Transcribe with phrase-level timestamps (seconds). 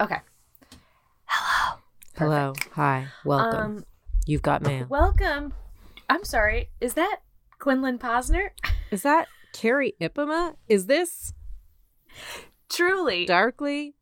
[0.00, 0.18] Okay.
[1.26, 1.78] Hello.
[2.16, 2.52] Hello.
[2.72, 3.06] Hi.
[3.24, 3.76] Welcome.
[3.78, 3.84] Um,
[4.26, 4.86] You've got mail.
[4.88, 5.52] welcome.
[6.08, 6.70] I'm sorry.
[6.80, 7.20] Is that
[7.58, 8.50] Quinlan Posner?
[8.90, 10.56] Is that Kerry Ipema?
[10.68, 11.32] Is this
[12.68, 13.26] Truly.
[13.26, 13.94] darkly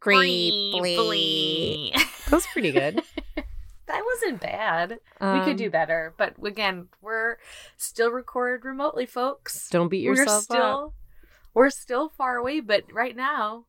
[0.00, 1.92] creepy?
[1.94, 3.00] That was pretty good.
[3.86, 4.98] that wasn't bad.
[5.20, 7.36] we Um, could do better, but again, we're
[7.76, 9.68] still recorded remotely, folks.
[9.70, 10.94] Don't beat we're yourself still up.
[11.54, 13.66] we're still far away, but right now,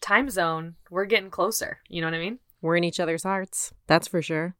[0.00, 1.78] time zone, we're getting closer.
[1.88, 2.38] You know what I mean?
[2.60, 3.72] We're in each other's hearts.
[3.86, 4.54] That's for sure.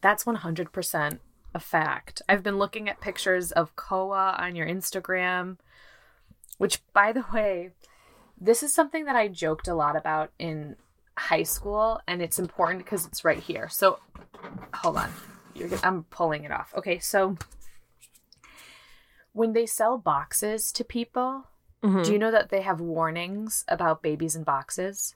[0.00, 1.18] That's 100%
[1.54, 2.22] a fact.
[2.28, 5.58] I've been looking at pictures of Koa on your Instagram,
[6.58, 7.70] which, by the way,
[8.40, 10.76] this is something that I joked a lot about in
[11.18, 13.68] high school, and it's important because it's right here.
[13.68, 13.98] So,
[14.74, 15.10] hold on.
[15.54, 16.72] You're, gonna- I'm pulling it off.
[16.76, 17.36] Okay, so
[19.32, 21.48] when they sell boxes to people,
[21.82, 22.04] Mhm.
[22.04, 25.14] do you know that they have warnings about babies in boxes?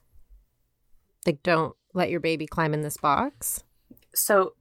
[1.25, 3.63] Like, don't let your baby climb in this box.
[4.13, 4.53] so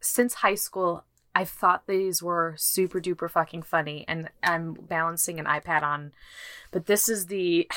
[0.00, 1.04] since high school
[1.34, 6.12] i thought these were super duper fucking funny and i'm balancing an ipad on
[6.70, 7.68] but this is the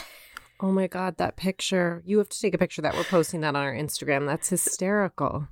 [0.60, 2.02] Oh my God, that picture.
[2.06, 2.96] You have to take a picture that.
[2.96, 4.26] We're posting that on our Instagram.
[4.28, 5.48] That's hysterical.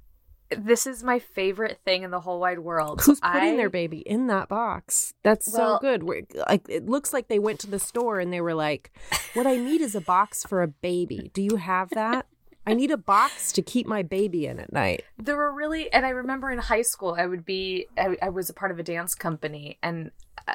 [0.58, 4.00] This is my favorite thing in the whole wide world Who's putting I- their baby
[4.00, 5.14] in that box?
[5.24, 6.04] That's Well- so good.
[6.04, 8.92] We're, like it looks like they went to the store and they were like,
[9.34, 11.32] "What I need is a box for a baby.
[11.34, 12.26] Do you have that?
[12.68, 16.06] I need a box to keep my baby in at night." there were really and
[16.06, 18.84] i remember in high school i would be i, I was a part of a
[18.84, 20.10] dance company and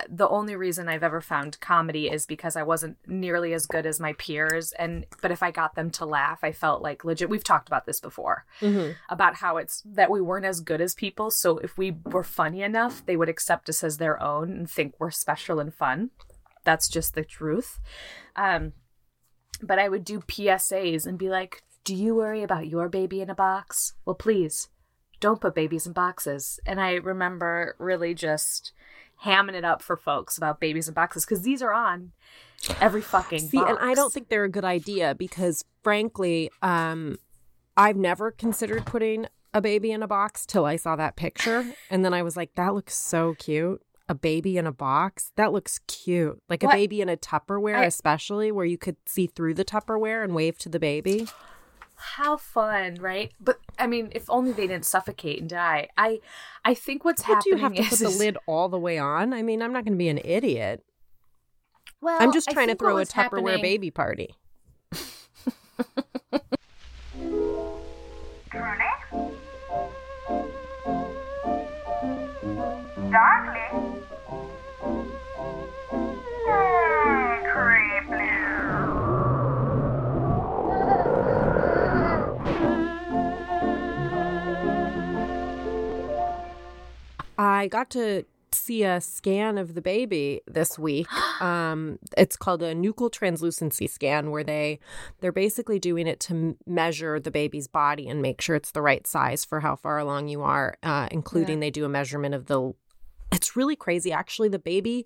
[0.08, 4.00] the only reason i've ever found comedy is because i wasn't nearly as good as
[4.00, 7.44] my peers and but if i got them to laugh i felt like legit we've
[7.44, 8.92] talked about this before Mm-hmm.
[9.10, 11.30] about how it's that we weren't as good as people.
[11.30, 14.94] So if we were funny enough, they would accept us as their own and think
[14.98, 16.10] we're special and fun.
[16.64, 17.78] That's just the truth.
[18.34, 18.72] Um,
[19.62, 23.30] but I would do PSAs and be like, Do you worry about your baby in
[23.30, 23.92] a box?
[24.04, 24.68] Well, please
[25.20, 26.58] don't put babies in boxes.
[26.66, 28.72] And I remember really just
[29.24, 32.12] hamming it up for folks about babies in boxes because these are on
[32.80, 37.18] every fucking See, and I don't think they're a good idea because, frankly, um,
[37.76, 42.04] I've never considered putting a baby in a box till I saw that picture, and
[42.04, 45.32] then I was like, "That looks so cute." A baby in a box?
[45.34, 46.40] That looks cute.
[46.48, 50.22] Like a baby in a Tupperware, I- especially where you could see through the Tupperware
[50.22, 51.26] and wave to the baby.
[51.98, 56.20] How fun right but i mean if only they didn't suffocate and die i
[56.64, 58.78] i think what's But do you happening have to is put the lid all the
[58.78, 59.32] way on?
[59.32, 60.84] I mean, I'm not going to be an idiot.
[62.00, 64.34] well I'm just trying to throw a Tupperware happening- baby party.
[68.50, 68.86] Truly?
[87.56, 91.06] I got to see a scan of the baby this week.
[91.38, 94.80] Um, it's called a nuchal translucency scan, where they
[95.20, 99.06] they're basically doing it to measure the baby's body and make sure it's the right
[99.06, 100.78] size for how far along you are.
[100.82, 102.72] Uh, including they do a measurement of the.
[103.32, 104.48] It's really crazy, actually.
[104.48, 105.04] The baby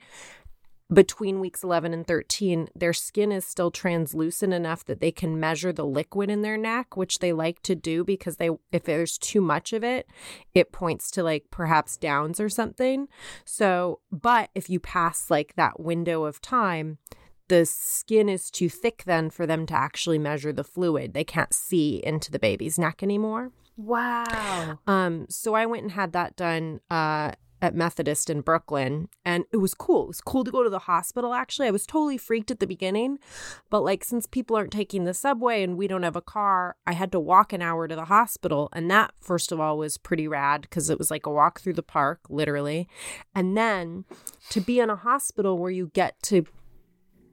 [0.93, 5.73] between weeks 11 and 13, their skin is still translucent enough that they can measure
[5.73, 9.41] the liquid in their neck, which they like to do because they if there's too
[9.41, 10.09] much of it,
[10.55, 13.09] it points to like perhaps downs or something.
[13.45, 16.99] So, but if you pass like that window of time,
[17.49, 21.15] the skin is too thick then for them to actually measure the fluid.
[21.15, 23.53] They can't see into the baby's neck anymore.
[23.77, 27.33] wow Um, so I went and had that done uh
[27.63, 30.05] at Methodist in Brooklyn and it was cool.
[30.05, 31.69] It was cool to go to the hospital actually.
[31.69, 33.19] I was totally freaked at the beginning,
[33.69, 36.93] but like since people aren't taking the subway and we don't have a car, I
[36.93, 40.27] had to walk an hour to the hospital and that first of all was pretty
[40.27, 42.89] rad cuz it was like a walk through the park literally.
[43.35, 44.05] And then
[44.51, 46.47] to be in a hospital where you get to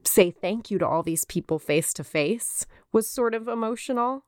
[0.07, 4.23] say thank you to all these people face to face was sort of emotional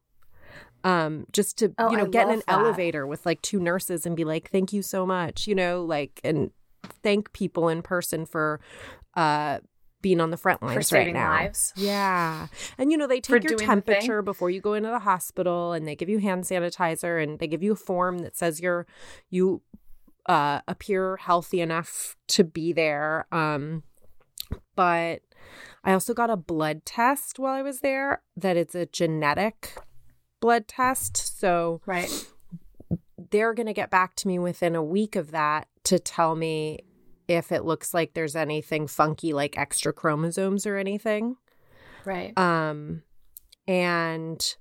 [0.84, 2.54] um just to Oh, you know I get in an that.
[2.54, 6.20] elevator with like two nurses and be like thank you so much you know like
[6.24, 6.52] and
[7.04, 8.60] thank people in person for
[9.16, 9.60] uh
[10.02, 12.48] being on the front lines for saving right now lives yeah
[12.78, 13.68] and you know they For take your the thing.
[13.68, 17.48] temperature before you go into the hospital and they give you hand sanitizer and they
[17.48, 18.88] give you a form that says you're
[19.30, 19.62] you
[20.28, 23.84] uh appear healthy enough to be there um
[24.76, 25.22] but
[25.84, 29.76] I also got a blood test while I was there that it's a genetic
[30.40, 31.40] blood test.
[31.40, 32.10] So right
[33.32, 36.80] they're going to get back to me within a week of that to tell me
[37.28, 41.36] if it looks like there's anything funky like extra chromosomes or anything.
[42.06, 43.04] right Um
[43.68, 44.56] And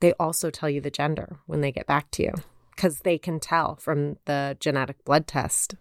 [0.00, 2.32] they also tell you the gender when they get back to you
[2.74, 5.74] because they can tell from the genetic blood test.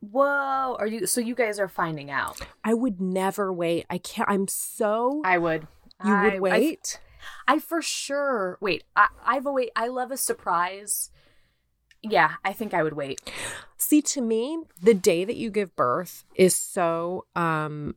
[0.00, 1.06] Whoa, are you?
[1.06, 2.40] So you guys are finding out?
[2.62, 3.86] I would never wait.
[3.90, 4.28] I can't.
[4.30, 5.20] I'm so.
[5.24, 5.66] I would.
[6.04, 7.00] you would I- wait?
[7.48, 8.84] I, for sure wait.
[8.94, 9.68] I, I've always.
[9.76, 11.10] I love a surprise.
[12.02, 13.20] Yeah, I think I would wait.
[13.78, 17.96] See, to me, the day that you give birth is so um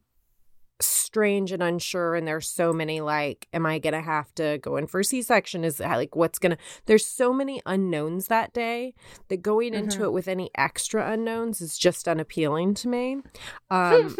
[0.81, 4.87] strange and unsure and there's so many like am i gonna have to go in
[4.87, 8.93] for a c-section is that like what's gonna there's so many unknowns that day
[9.27, 10.03] that going into Mhm.
[10.05, 13.17] it with any extra unknowns is just unappealing to me
[13.69, 14.15] um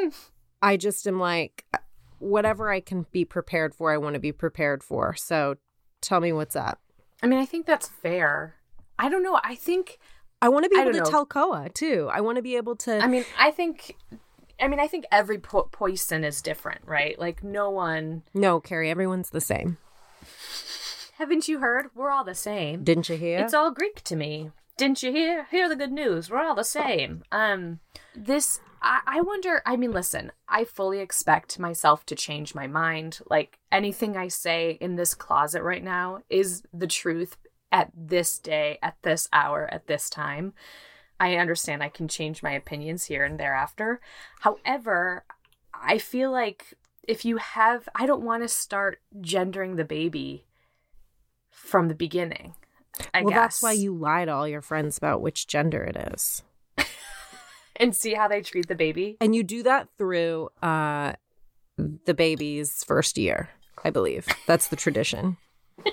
[0.62, 1.64] i just am like
[2.20, 5.56] whatever i can be prepared for i want to be prepared for so
[6.02, 6.80] tell me what's up
[7.22, 8.56] I mean, I think that's fair.
[8.98, 9.40] I don't know.
[9.44, 10.00] I think.
[10.42, 11.04] i want to be able to know.
[11.04, 13.98] tell koa too i want to be able to I mean, I think.
[14.62, 17.18] I mean, I think every po- poison is different, right?
[17.18, 18.24] Like no one.
[18.34, 19.78] no Kerry everyone's the same
[21.18, 21.88] Haven't you heard?
[21.96, 22.84] We're all the same.
[22.84, 24.52] didn't you hear It's all Greek to me.
[24.78, 25.46] Didn't you hear?
[25.52, 26.30] Hear the good news.
[26.30, 27.24] We're all the same.
[27.34, 27.80] Um,
[28.16, 29.62] this I, I wonder.
[29.66, 30.32] I mean, listen.
[30.48, 33.20] I fully expect myself to change my mind.
[33.30, 37.38] Like anything I say in this closet right now is the truth
[37.72, 40.54] at this day, at this hour, at this time.
[41.20, 44.00] I understand I can change my opinions here and thereafter.
[44.40, 45.26] However,
[45.74, 46.74] I feel like
[47.08, 50.46] if you have, I don't want to start gendering the baby
[51.50, 52.56] from the beginning.
[53.14, 56.44] I well, that's why you lie to all your friends about which gender it is.
[57.80, 59.18] And see how they treat the baby.
[59.22, 61.14] And you do that through uh,
[62.06, 63.50] the baby's first year,
[63.84, 64.28] I believe.
[64.48, 65.38] That's the tradition.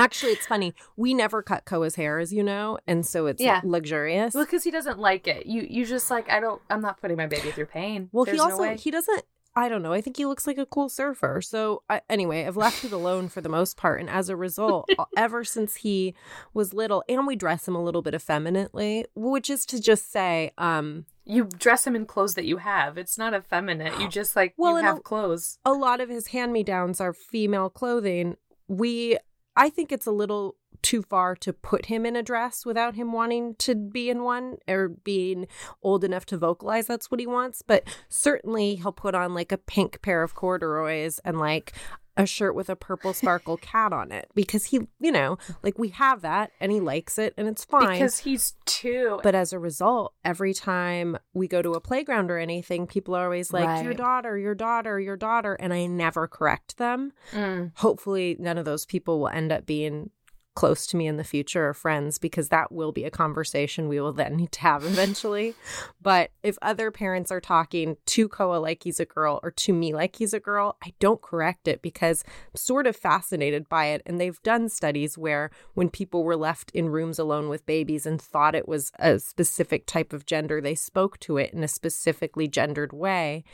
[0.00, 0.74] Actually, it's funny.
[0.96, 3.60] We never cut Koa's hair, as you know, and so it's Yeah.
[3.64, 4.32] luxurious.
[4.32, 5.46] Well, because he doesn't like it.
[5.46, 6.62] You you just like I don't.
[6.70, 8.08] I'm not putting my baby through pain.
[8.12, 8.76] Well, There's he no also way.
[8.76, 9.24] he doesn't.
[9.58, 9.92] I don't know.
[9.92, 11.40] I think he looks like a cool surfer.
[11.42, 14.88] So I, anyway, I've left it alone for the most part, and as a result,
[15.16, 16.14] ever since he
[16.54, 20.52] was little, and we dress him a little bit effeminately, which is to just say,
[20.58, 22.96] um, you dress him in clothes that you have.
[22.96, 23.98] It's not effeminate.
[24.00, 25.58] You just like Well, you have a- clothes.
[25.64, 28.36] a lot of his hand me downs are female clothing.
[28.68, 29.18] We,
[29.56, 33.12] I think it's a little too far to put him in a dress without him
[33.12, 35.46] wanting to be in one or being
[35.82, 37.62] old enough to vocalize that's what he wants.
[37.62, 41.74] But certainly he'll put on like a pink pair of corduroys and like
[42.18, 45.88] a shirt with a purple sparkle cat on it because he, you know, like we
[45.88, 47.92] have that and he likes it and it's fine.
[47.92, 49.20] Because he's two.
[49.22, 53.24] But as a result, every time we go to a playground or anything, people are
[53.24, 55.54] always like, your daughter, your daughter, your daughter.
[55.54, 57.12] And I never correct them.
[57.32, 57.72] Mm.
[57.76, 60.10] Hopefully, none of those people will end up being
[60.58, 64.00] close to me in the future or friends because that will be a conversation we
[64.00, 65.54] will then need to have eventually.
[66.02, 69.94] but if other parents are talking to Koa like he's a girl or to me
[69.94, 74.02] like he's a girl, I don't correct it because I'm sort of fascinated by it.
[74.04, 78.20] And they've done studies where when people were left in rooms alone with babies and
[78.20, 82.48] thought it was a specific type of gender, they spoke to it in a specifically
[82.48, 83.44] gendered way.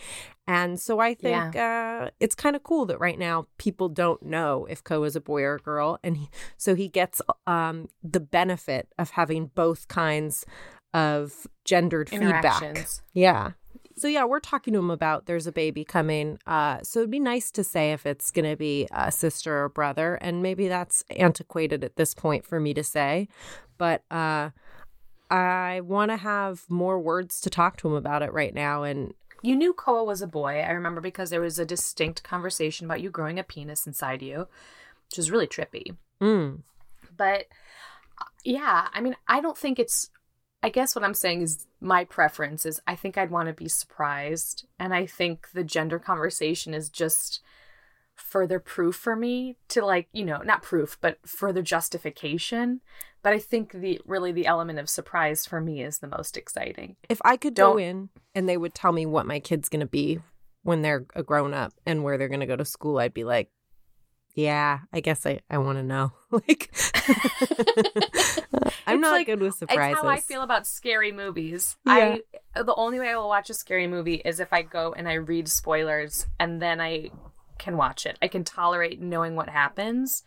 [0.46, 4.67] And so I think uh, it's kind of cool that right now people don't know
[4.69, 8.20] if Koa is a boy or a girl, and he, so he gets um, the
[8.20, 10.44] benefit of having both kinds
[10.93, 12.11] of gendered
[12.43, 12.61] feedback.
[13.14, 13.52] Yeah.
[13.96, 16.38] So yeah, we're talking to him about there's a baby coming.
[16.46, 19.69] Uh, so it'd be nice to say if it's going to be a sister or
[19.69, 23.29] brother, and maybe that's antiquated at this point for me to say,
[23.79, 24.51] but uh,
[25.31, 29.15] I want to have more words to talk to him about it right now, and
[29.44, 30.60] You knew Koa was a boy.
[30.60, 34.48] I remember because there was a distinct conversation about you growing a penis inside you,
[35.10, 35.96] which is really trippy.
[36.19, 36.60] mm,
[37.15, 37.44] But
[38.43, 40.08] yeah, I mean, I don't think it's.
[40.63, 43.69] I guess what I'm saying is my preference is I think I'd want to be
[43.69, 44.65] surprised.
[44.79, 47.43] And I think the gender conversation is just
[48.14, 52.80] further proof for me to like, you know, not proof, but further justification.
[53.22, 56.96] But I think the really the element of surprise for me is the most exciting.
[57.08, 59.80] if I could go Don't- in and they would tell me what my kid's going
[59.80, 60.20] to be
[60.62, 63.24] when they're a grown up and where they're going to go to school, I'd be
[63.24, 63.50] like,
[64.34, 66.12] yeah, I guess I, I want to know.
[66.30, 66.70] like,
[68.86, 69.92] I'm It's not like- good with surprises.
[69.98, 71.76] It's how I feel about scary movies.
[71.86, 72.16] Yeah.
[72.56, 75.08] I the only way I will watch a scary movie is if I go and
[75.08, 77.10] I read spoilers and then I
[77.58, 78.19] can watch it.
[78.23, 80.23] I can tolerate knowing what happens.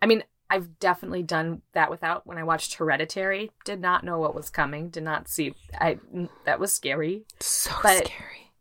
[0.00, 3.52] I mean, I've definitely done that without when I watched Hereditary.
[3.64, 4.90] Did not know what was coming.
[4.90, 5.54] Did not see.
[5.80, 5.98] I
[6.44, 7.24] that was scary.
[7.40, 8.52] So but- scary.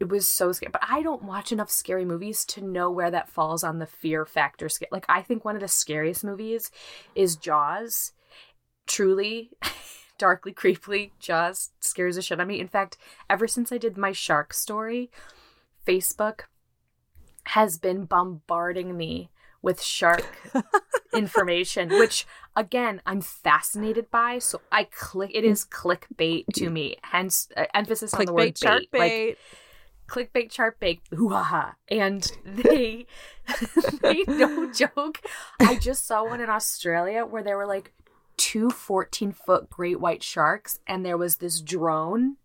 [0.00, 0.70] It was so scary.
[0.72, 4.24] But I don't watch enough scary movies to know where that falls on the fear
[4.26, 4.88] factor scale.
[4.90, 6.70] Like I think one of the scariest movies
[7.14, 8.12] is Jaws.
[8.86, 9.50] Truly,
[10.18, 12.58] darkly, creepily, Jaws scares the shit out of me.
[12.60, 12.96] In fact,
[13.28, 15.10] ever since I did my shark story,
[15.86, 16.40] Facebook
[17.46, 19.30] has been bombarding me
[19.62, 20.24] with shark
[21.14, 24.38] information, which again I'm fascinated by.
[24.38, 25.30] So I click.
[25.34, 26.96] It is clickbait to me.
[27.02, 29.28] Hence, uh, emphasis on the word Clickbait, shark bait.
[29.28, 29.38] Like,
[30.06, 33.06] clickbait chart bait hoo-ha and they
[34.02, 35.22] they no joke
[35.60, 37.92] i just saw one in australia where there were like
[38.36, 42.36] two 14 foot great white sharks and there was this drone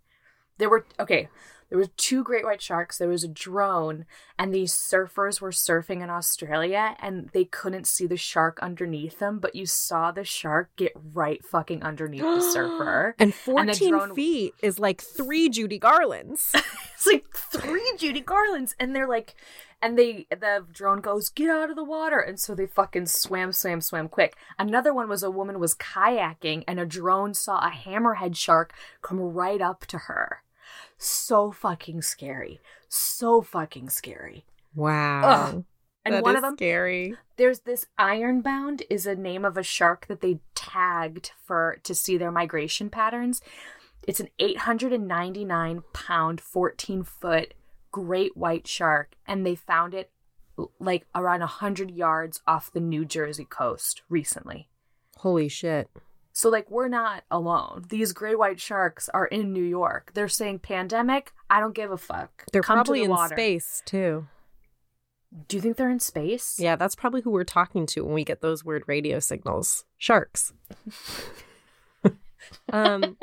[0.57, 1.27] there were okay
[1.69, 4.05] there were two great white sharks there was a drone
[4.38, 9.39] and these surfers were surfing in australia and they couldn't see the shark underneath them
[9.39, 13.89] but you saw the shark get right fucking underneath the surfer And And the 14
[13.89, 16.51] drone- feet is like three Judy Garlands.
[16.93, 19.35] it's like three Judy Garlands, and they're like,
[19.81, 23.51] and they the drone goes, get out of the water, and so they fucking swam,
[23.51, 24.35] swam, swam quick.
[24.57, 29.19] Another one was a woman was kayaking, and a drone saw a hammerhead shark come
[29.19, 30.43] right up to her.
[30.99, 34.45] So fucking scary, so fucking scary.
[34.75, 35.21] Wow.
[35.23, 35.63] Ugh.
[36.05, 37.15] And That one of them, scary.
[37.37, 42.17] there's this ironbound is a name of a shark that they tagged for to see
[42.17, 43.41] their migration patterns
[44.07, 47.53] it's an 899 pound 14 foot
[47.91, 50.09] great white shark and they found it
[50.79, 54.67] like around 100 yards off the new jersey coast recently
[55.17, 55.89] Holy shit.
[56.31, 60.59] So like we're not alone these gray white sharks are in new york they're saying
[60.59, 63.36] pandemic i don't give a fuck They're Come probably the in water.
[63.36, 64.27] space too.
[65.48, 68.24] do you think they're in space Yeah, that's probably who we're talking to when we
[68.24, 69.86] get those weird radio signals.
[69.98, 70.53] Sharks.
[72.74, 73.17] um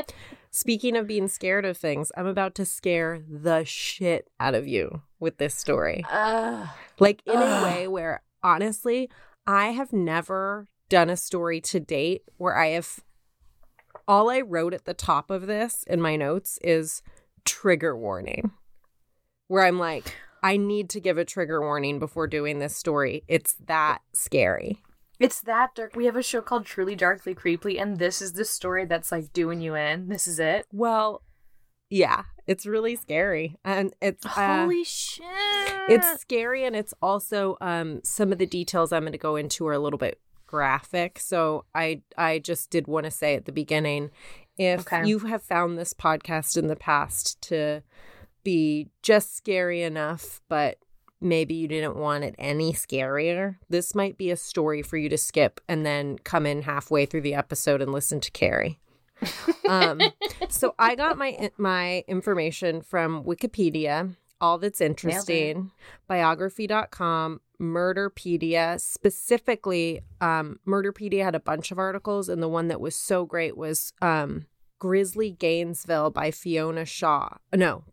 [0.51, 5.03] speaking of being scared of things, I'm about to scare the shit out of you
[5.21, 6.05] with this story.
[6.11, 6.69] Ugh.
[6.99, 9.11] Like in a way where honestly,
[9.47, 13.01] I have never done a story to date where I have
[14.09, 17.03] all I wrote at the top of this in my notes is
[17.45, 18.53] trigger warning.
[19.49, 23.25] Where I'm like, I need to give a trigger warning before doing this story.
[23.29, 24.83] It's that scary.
[25.19, 25.97] It's that dark.
[25.97, 29.33] We have a show called Truly Darkly Creepily, and this is the story that's like
[29.33, 30.09] doing you in.
[30.09, 30.67] This is it.
[30.73, 31.23] Well,
[31.89, 33.57] yeah, it's really scary.
[33.65, 35.25] And it's uh, Holy shit!
[35.89, 39.67] it's scary and it's also um some of the details i'm going to go into
[39.67, 41.19] are a little bit graphic.
[41.19, 44.11] So i i just did want to say at the beginning
[44.59, 45.07] if Okay.
[45.07, 47.83] you have found this podcast in the past to
[48.45, 50.79] be just scary enough but
[51.21, 55.19] maybe you didn't want it any scarier this might be a story for you to
[55.19, 58.79] skip and then come in halfway through the episode and listen to Kerry.
[59.69, 60.01] Um,
[60.51, 65.71] so I got my my information from Wikipedia, all that's interesting,
[66.07, 68.81] biography.com, Murderpedia.
[68.81, 73.57] Specifically, um, Murderpedia had a bunch of articles, and the one that was so great
[73.57, 74.47] was um,
[74.79, 77.37] Grizzly Gainesville by Fiona Shaw.
[77.55, 77.85] No,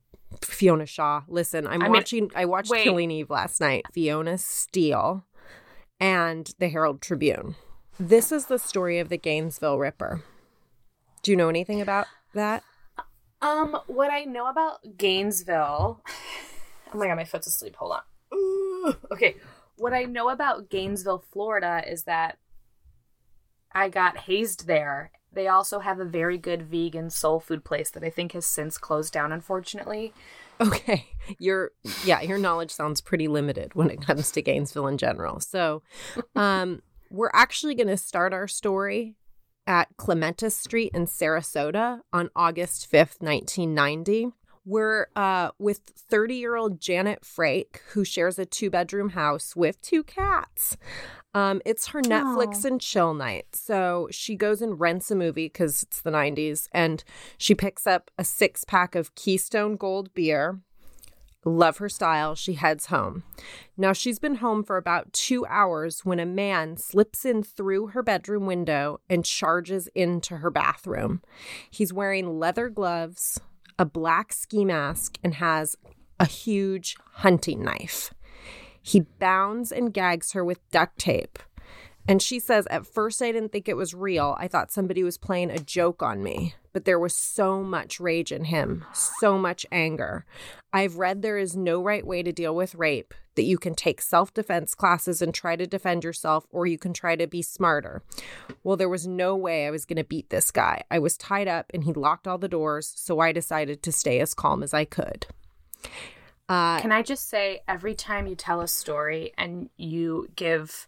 [0.41, 1.23] Fiona Shaw.
[1.27, 2.31] Listen, I'm I mean- watching.
[2.35, 2.83] I watched wait.
[2.83, 3.85] Killing Eve last night.
[3.93, 5.25] Fiona Steele
[5.99, 7.55] and the Herald Tribune.
[7.99, 10.23] This is the story of the Gainesville Ripper.
[11.21, 12.63] Do you know anything about that?
[13.41, 16.01] Um, what I know about Gainesville.
[16.95, 17.75] Oh my god, my foot's asleep.
[17.77, 18.37] Hold on.
[18.37, 18.95] Ooh.
[19.11, 19.35] Okay,
[19.77, 22.37] what I know about Gainesville, Florida, is that
[23.71, 25.11] I got hazed there.
[25.31, 28.77] They also have a very good vegan soul food place that I think has since
[28.77, 30.13] closed down, unfortunately.
[30.61, 31.07] Okay.
[31.39, 31.71] Your
[32.05, 35.39] yeah, your knowledge sounds pretty limited when it comes to Gainesville in general.
[35.39, 35.81] So,
[36.35, 39.15] um we're actually going to start our story
[39.67, 44.31] at Clementis Street in Sarasota on August 5th, 1990.
[44.65, 49.81] We're uh, with 30 year old Janet Frake, who shares a two bedroom house with
[49.81, 50.77] two cats.
[51.33, 53.47] Um, it's her Netflix and chill night.
[53.53, 57.03] So she goes and rents a movie because it's the 90s and
[57.37, 60.59] she picks up a six pack of Keystone Gold beer.
[61.45, 62.35] Love her style.
[62.35, 63.23] She heads home.
[63.75, 68.01] Now, she's been home for about two hours when a man slips in through her
[68.01, 71.21] bedroom window and charges into her bathroom.
[71.69, 73.41] He's wearing leather gloves,
[73.77, 75.75] a black ski mask, and has
[76.19, 78.13] a huge hunting knife.
[78.81, 81.39] He bounds and gags her with duct tape.
[82.07, 84.35] And she says, At first, I didn't think it was real.
[84.37, 86.55] I thought somebody was playing a joke on me.
[86.73, 90.25] But there was so much rage in him, so much anger.
[90.73, 94.01] I've read there is no right way to deal with rape, that you can take
[94.01, 98.01] self defense classes and try to defend yourself, or you can try to be smarter.
[98.63, 100.83] Well, there was no way I was going to beat this guy.
[100.89, 104.19] I was tied up and he locked all the doors, so I decided to stay
[104.19, 105.27] as calm as I could.
[106.49, 110.87] Uh, Can I just say, every time you tell a story and you give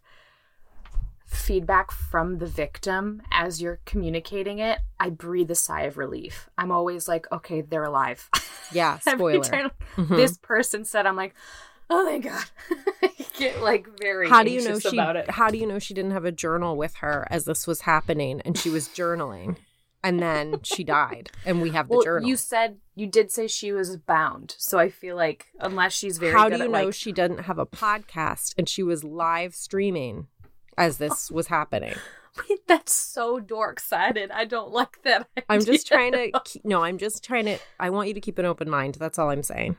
[1.25, 6.49] feedback from the victim as you're communicating it, I breathe a sigh of relief.
[6.57, 8.29] I'm always like, okay, they're alive.
[8.71, 9.43] yeah, spoiler.
[9.43, 10.15] time Mhm.
[10.15, 11.33] this person said, I'm like,
[11.87, 12.43] Oh thank God.
[13.37, 15.29] Get like very How do you know she about it.
[15.29, 18.41] how do you know she didn't have a journal with her as this was happening
[18.43, 19.57] and she was journaling
[20.03, 22.27] and then she died and we have the well, journal.
[22.27, 26.31] you said you did say she was bound, so I feel like unless she's very
[26.31, 29.53] how do you at, know like, she didn't have a podcast and she was live
[29.53, 30.27] streaming
[30.77, 31.95] as this was happening?
[32.49, 34.29] Wait, that's so dork sided.
[34.31, 35.27] I don't like that.
[35.47, 38.37] I'm just trying to keep, no, I'm just trying to I want you to keep
[38.37, 38.95] an open mind.
[38.95, 39.77] That's all I'm saying.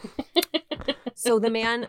[1.14, 1.86] so the man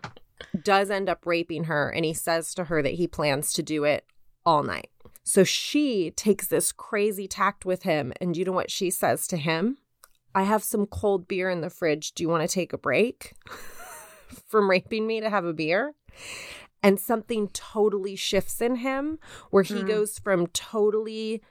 [0.63, 3.83] does end up raping her and he says to her that he plans to do
[3.83, 4.05] it
[4.45, 4.89] all night.
[5.23, 9.37] So she takes this crazy tact with him and you know what she says to
[9.37, 9.77] him?
[10.35, 12.11] I have some cold beer in the fridge.
[12.11, 13.33] Do you want to take a break
[14.47, 15.95] from raping me to have a beer?
[16.85, 19.17] And something totally shifts in him
[19.49, 19.87] where he Mm.
[19.87, 21.41] goes from totally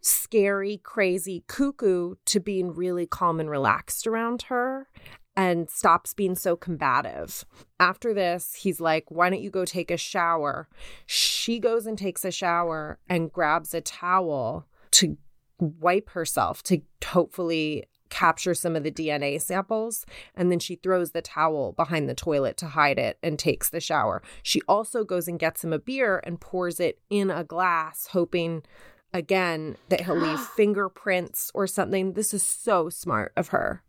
[0.00, 4.88] scary, crazy, cuckoo to being really calm and relaxed around her
[5.36, 7.44] and stops being so combative.
[7.80, 10.68] After this, he's like, Why don't you go take a shower?
[11.06, 15.16] She goes and takes a shower and grabs a towel to
[15.58, 17.84] wipe herself to hopefully
[18.14, 20.06] capture some of the DNA samples.
[20.36, 23.80] And then she throws the towel behind the toilet to hide it and takes the
[23.80, 24.22] shower.
[24.44, 28.62] She also goes and gets him a beer and pours it in a glass, hoping
[29.12, 32.12] again that he'll leave fingerprints or something.
[32.12, 33.82] This is so smart of her.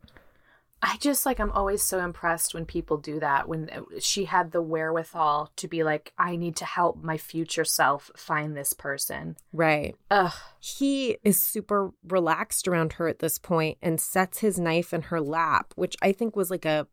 [0.82, 3.48] I just like I'm always so impressed when people do that.
[3.48, 7.65] When uh, she had the wherewithal to be like, I need to help my future
[7.65, 9.38] self find this person.
[9.51, 9.96] Right.
[10.12, 10.34] Ugh.
[10.60, 15.22] He is super relaxed around her at this point and sets his knife in her
[15.22, 16.88] lap, which I think was like a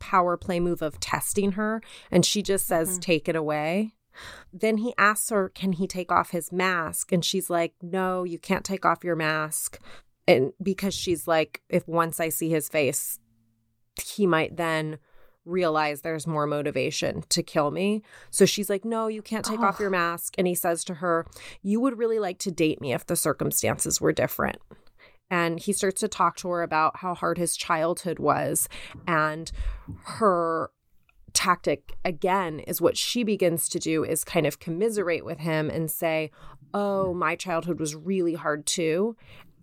[0.00, 1.82] power play move of testing her.
[2.10, 3.02] And she just says, Mhm.
[3.02, 3.92] Take it away.
[4.52, 7.12] Then he asks her, Can he take off his mask?
[7.12, 9.78] And she's like, No, you can't take off your mask.
[10.30, 13.18] And because she's like, If once I see his face,
[14.02, 14.98] he might then
[15.44, 18.02] realize there's more motivation to kill me.
[18.30, 19.92] So she's like, No, you can't take off your oh.
[19.92, 20.34] mask.
[20.38, 21.26] And he says to her,
[21.62, 24.58] You would really like to date me if the circumstances were different.
[25.32, 28.68] And he starts to talk to her about how hard his childhood was.
[29.06, 29.50] And
[30.04, 30.70] her
[31.32, 35.90] tactic, again, is what she begins to do is kind of commiserate with him and
[35.90, 36.30] say,
[36.72, 39.16] Oh, my childhood was really hard too.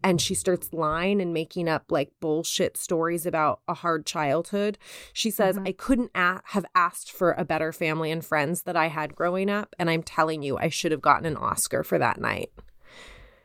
[0.04, 4.78] And she starts lying and making up like bullshit stories about a hard childhood.
[5.12, 5.68] She says, Mhm.
[5.68, 9.50] I couldn't a- have asked for a better family and friends that I had growing
[9.50, 9.76] up.
[9.80, 12.52] And I'm telling you, I should have gotten an Oscar for that night.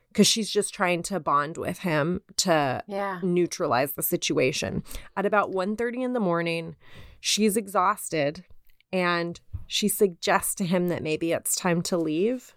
[0.09, 3.19] Because she's just trying to bond with him to Yeah.
[3.23, 4.85] neutralize the situation.
[5.17, 6.77] At about 1:30 in the morning,
[7.19, 8.45] she's exhausted
[8.93, 12.53] and she suggests to him that maybe it's time to leave.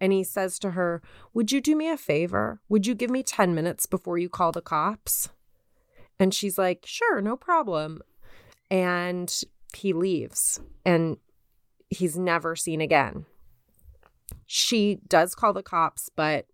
[0.00, 1.02] And he says to her,
[1.34, 2.60] "Would you do me a favor?
[2.68, 5.30] Would you give me 10 minutes before you call the cops?"
[6.18, 8.02] And she's like, "Sure, no problem."
[8.70, 9.32] And
[9.74, 11.18] he leaves and
[11.90, 13.26] he's never seen again.
[14.46, 16.46] She does call the cops, but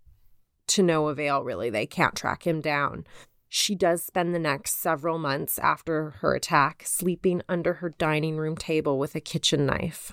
[0.68, 1.70] to no avail, really.
[1.70, 3.04] They can't track him down.
[3.48, 8.56] She does spend the next several months after her attack sleeping under her dining room
[8.56, 10.12] table with a kitchen knife.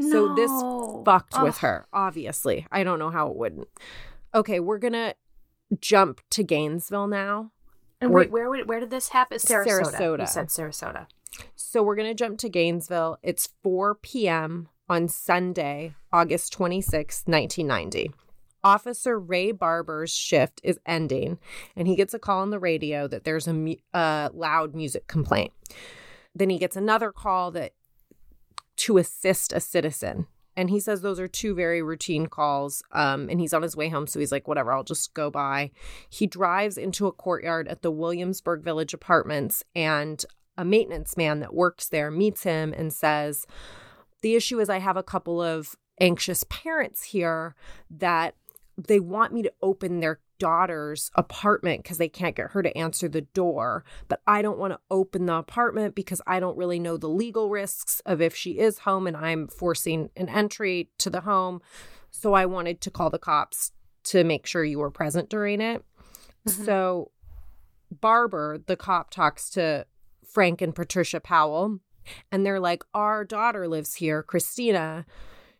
[0.00, 0.50] So this
[1.04, 1.44] Fucked Ugh.
[1.44, 2.66] with her, obviously.
[2.72, 3.68] I don't know how it wouldn't.
[4.34, 5.14] Okay, we're going to
[5.80, 7.52] jump to Gainesville now.
[8.00, 9.38] And wait, where where did this happen?
[9.38, 9.92] Sarasota.
[9.94, 10.20] Sarasota.
[10.20, 11.06] You said Sarasota.
[11.54, 13.18] So we're going to jump to Gainesville.
[13.22, 14.68] It's 4 p.m.
[14.88, 18.12] on Sunday, August 26, 1990.
[18.64, 21.38] Officer Ray Barber's shift is ending,
[21.74, 25.06] and he gets a call on the radio that there's a mu- uh, loud music
[25.06, 25.52] complaint.
[26.34, 27.72] Then he gets another call that
[28.76, 30.26] to assist a citizen.
[30.56, 32.82] And he says those are two very routine calls.
[32.92, 34.06] Um, and he's on his way home.
[34.06, 35.70] So he's like, whatever, I'll just go by.
[36.10, 40.24] He drives into a courtyard at the Williamsburg Village Apartments, and
[40.58, 43.46] a maintenance man that works there meets him and says,
[44.20, 47.54] The issue is, I have a couple of anxious parents here
[47.90, 48.34] that
[48.76, 53.08] they want me to open their daughter's apartment because they can't get her to answer
[53.08, 53.84] the door.
[54.08, 57.48] But I don't want to open the apartment because I don't really know the legal
[57.48, 61.62] risks of if she is home and I'm forcing an entry to the home.
[62.10, 63.70] So I wanted to call the cops
[64.06, 65.84] to make sure you were present during it.
[66.48, 66.64] Mhm.
[66.64, 67.12] So
[67.92, 69.86] Barber, the cop, talks to
[70.24, 71.78] Frank and Patricia Powell,
[72.32, 75.06] and they're like, Our daughter lives here, Christina.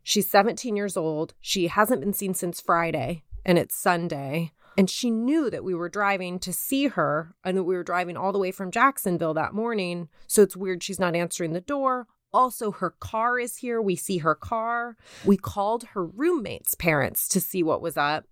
[0.02, 1.34] She's 17 years old.
[1.40, 4.50] She hasn't been seen since Friday, and it's Sunday.
[4.76, 8.16] And she knew that we were driving to see her and that we were driving
[8.16, 10.08] all the way from Jacksonville that morning.
[10.26, 12.06] So it's weird she's not answering the door.
[12.32, 13.82] Also, her car is here.
[13.82, 14.96] We see her car.
[15.24, 18.24] We called her roommate's parents to see what was up.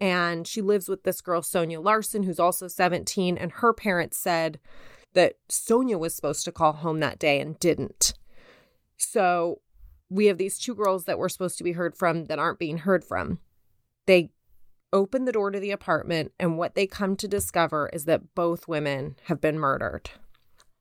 [0.00, 3.38] And she lives with this girl, Sonja Larson, who's also 17.
[3.38, 4.58] And her parents said
[5.12, 8.14] that Sonia was supposed to call home that day and didn't.
[8.96, 9.60] So
[10.10, 12.78] we have these two girls that were supposed to be heard from that aren't being
[12.78, 13.38] heard from.
[14.06, 14.30] They
[14.94, 18.68] open the door to the apartment, and what they come to discover is that both
[18.68, 20.08] women have been murdered.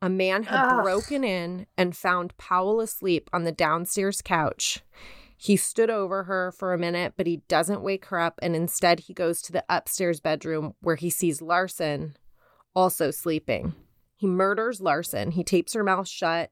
[0.01, 0.83] A man had Ugh.
[0.83, 4.81] broken in and found Powell asleep on the downstairs couch.
[5.35, 9.01] He stood over her for a minute, but he doesn't wake her up, and instead
[9.01, 12.15] he goes to the upstairs bedroom where he sees Larson
[12.75, 13.73] also sleeping.
[14.15, 15.31] He murders Larson.
[15.31, 16.51] He tapes her mouth shut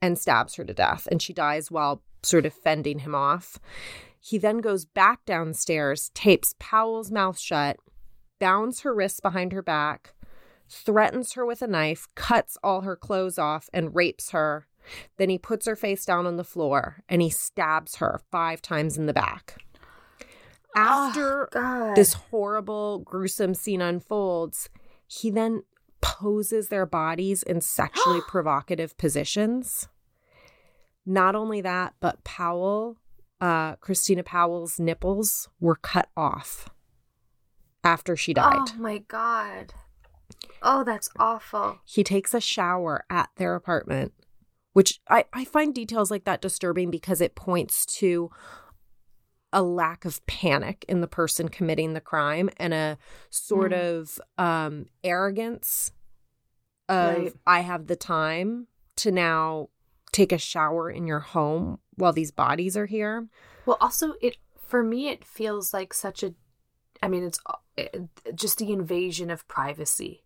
[0.00, 3.58] and stabs her to death, and she dies while sort of fending him off.
[4.20, 7.76] He then goes back downstairs, tapes Powell's mouth shut,
[8.38, 10.14] bounds her wrists behind her back,
[10.68, 14.66] threatens her with a knife, cuts all her clothes off, and rapes her.
[15.16, 18.96] Then he puts her face down on the floor and he stabs her five times
[18.96, 19.56] in the back.
[20.76, 21.94] Ah, After God.
[21.94, 24.68] this horrible, gruesome scene unfolds,
[25.06, 25.62] he then
[26.00, 29.88] poses their bodies in sexually provocative positions.
[31.04, 32.96] Not only that, but Powell,
[33.40, 36.68] uh, Christina Powell's nipples were cut off
[37.84, 38.56] after she died.
[38.58, 39.72] Oh my God.
[40.62, 41.78] Oh, that's awful.
[41.84, 44.12] He takes a shower at their apartment,
[44.72, 48.30] which I, I find details like that disturbing because it points to
[49.52, 52.98] a lack of panic in the person committing the crime and a
[53.30, 54.00] sort Mm.
[54.00, 55.92] of um, arrogance
[56.88, 57.32] of Right.
[57.46, 59.68] I have the time to now
[60.12, 63.28] take a shower in your home while these bodies are here.
[63.66, 66.34] Well, also, it for me, it feels like such a.
[67.02, 70.22] I mean, it's uh, it, just the invasion of privacy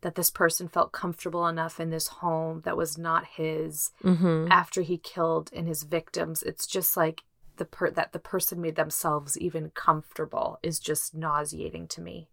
[0.00, 4.46] that this person felt comfortable enough in this home that was not his Mm-hmm.
[4.50, 6.42] after he killed and his victims.
[6.42, 7.22] It's just like
[7.58, 12.28] the per that the person made themselves even comfortable is just nauseating to me.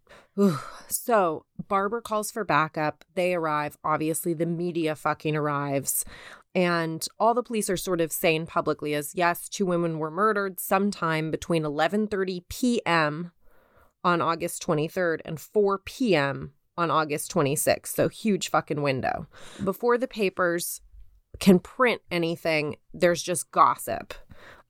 [0.88, 3.04] So Barber calls for backup.
[3.14, 3.76] They arrive.
[3.84, 6.04] Obviously, the media fucking arrives.
[6.54, 10.58] And all the police are sort of saying publicly is yes, two women were murdered
[10.58, 13.32] sometime between 11:30 p.m.
[14.02, 16.52] on August 23rd and 4 p.m.
[16.78, 17.88] on August 26th.
[17.88, 19.26] So huge fucking window.
[19.62, 20.80] Before the papers
[21.38, 24.14] can print anything, there's just gossip.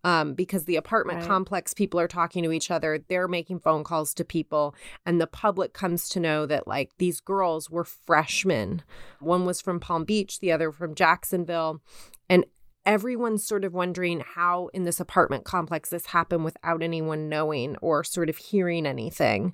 [0.06, 1.26] Um, because the apartment Right.
[1.28, 4.72] complex people are talking to each other, they're making phone calls to people,
[5.04, 8.82] and the public comes to know that like these girls were freshmen.
[9.18, 11.82] One was from Palm Beach, the other from Jacksonville,
[12.28, 12.44] and
[12.84, 18.04] everyone's sort of wondering how in this apartment complex this happened without anyone knowing or
[18.04, 19.52] sort of hearing anything.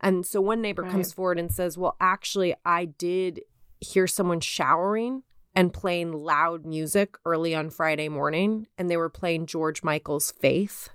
[0.00, 3.42] And so one neighbor comes forward and says, "Well, actually, I did
[3.80, 5.22] hear someone showering."
[5.56, 10.88] And playing loud music early on Friday morning, and they were playing George Michael's Faith.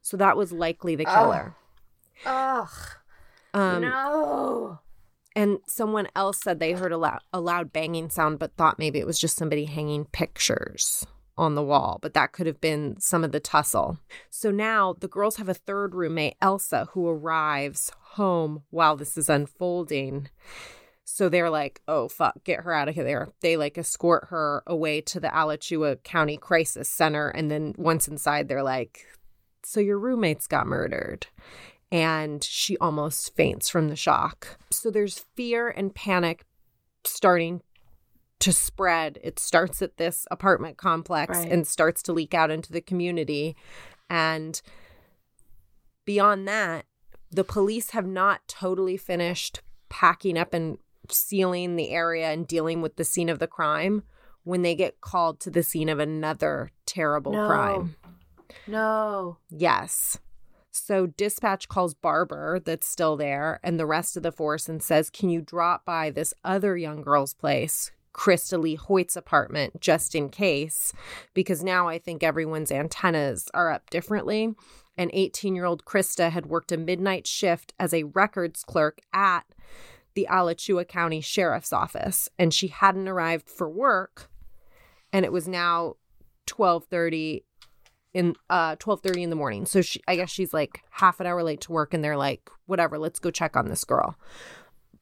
[0.00, 1.54] So that was likely the killer.
[2.24, 2.68] Ugh.
[3.52, 4.78] Um, no.
[5.36, 8.98] And someone else said they heard a loud, a loud banging sound, but thought maybe
[8.98, 11.98] it was just somebody hanging pictures on the wall.
[12.00, 13.98] But that could have been some of the tussle.
[14.30, 19.28] So now the girls have a third roommate, Elsa, who arrives home while this is
[19.28, 20.28] unfolding.
[21.14, 23.28] So they're like, oh, fuck, get her out of there.
[23.40, 27.28] They like escort her away to the Alachua County Crisis Center.
[27.28, 29.06] And then once inside, they're like,
[29.62, 31.28] so your roommates got murdered
[31.92, 34.58] and she almost faints from the shock.
[34.72, 36.44] So there's fear and panic
[37.04, 37.62] starting
[38.40, 39.20] to spread.
[39.22, 41.48] It starts at this apartment complex Right.
[41.48, 43.54] and starts to leak out into the community.
[44.10, 44.60] And
[46.04, 46.86] beyond that,
[47.30, 50.78] the police have not totally finished packing up and
[51.10, 54.02] sealing the area and dealing with the scene of the crime
[54.42, 57.46] when they get called to the scene of another terrible No.
[57.46, 57.96] crime.
[58.66, 59.38] No.
[59.50, 60.18] Yes.
[60.70, 65.08] So dispatch calls Barber, that's still there, and the rest of the force and says,
[65.08, 70.28] Can you drop by this other young girl's place, Christa Leigh Hoyt's apartment, just in
[70.30, 70.92] case?
[71.32, 74.54] Because now I think everyone's antennas are up differently.
[74.96, 79.44] And 18 year old Krista had worked a midnight shift as a records clerk at
[80.14, 84.30] the Alachua County Sheriff's Office, and she hadn't arrived for work.
[85.12, 85.96] And it was now
[86.54, 87.44] 1230
[88.12, 89.66] in uh 12:30 in the morning.
[89.66, 92.48] So she I guess she's like half an hour late to work and they're like
[92.66, 94.16] whatever, let's go check on this girl.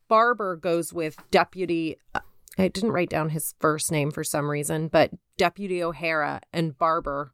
[0.09, 1.99] Barber goes with deputy
[2.59, 7.33] I didn't write down his first name for some reason, but Deputy O'Hara and Barber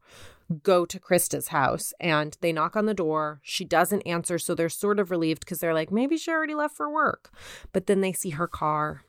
[0.63, 3.39] go to Christa's house and they knock on the door.
[3.43, 6.75] She doesn't answer, so they're sort of relieved because they're like, maybe she already left
[6.75, 7.31] for work.
[7.71, 9.03] But then they see her car.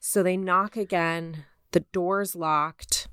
[0.00, 1.44] So they knock again.
[1.70, 3.08] The door's locked.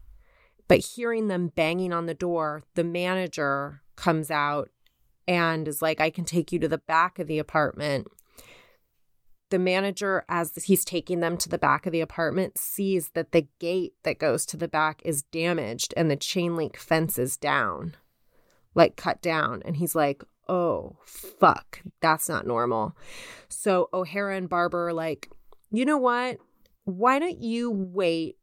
[0.67, 4.69] But hearing them banging on the door, the manager comes out
[5.27, 8.07] and is like, I can take you to the back of the apartment.
[9.49, 13.47] The manager, as he's taking them to the back of the apartment, sees that the
[13.59, 17.95] gate that goes to the back is damaged and the chain link fence is down,
[18.75, 19.61] like cut down.
[19.65, 22.95] And he's like, oh, fuck, that's not normal.
[23.47, 25.29] So O'Hara and Barber are like,
[25.71, 26.37] you know what?
[26.85, 28.37] Why don't you wait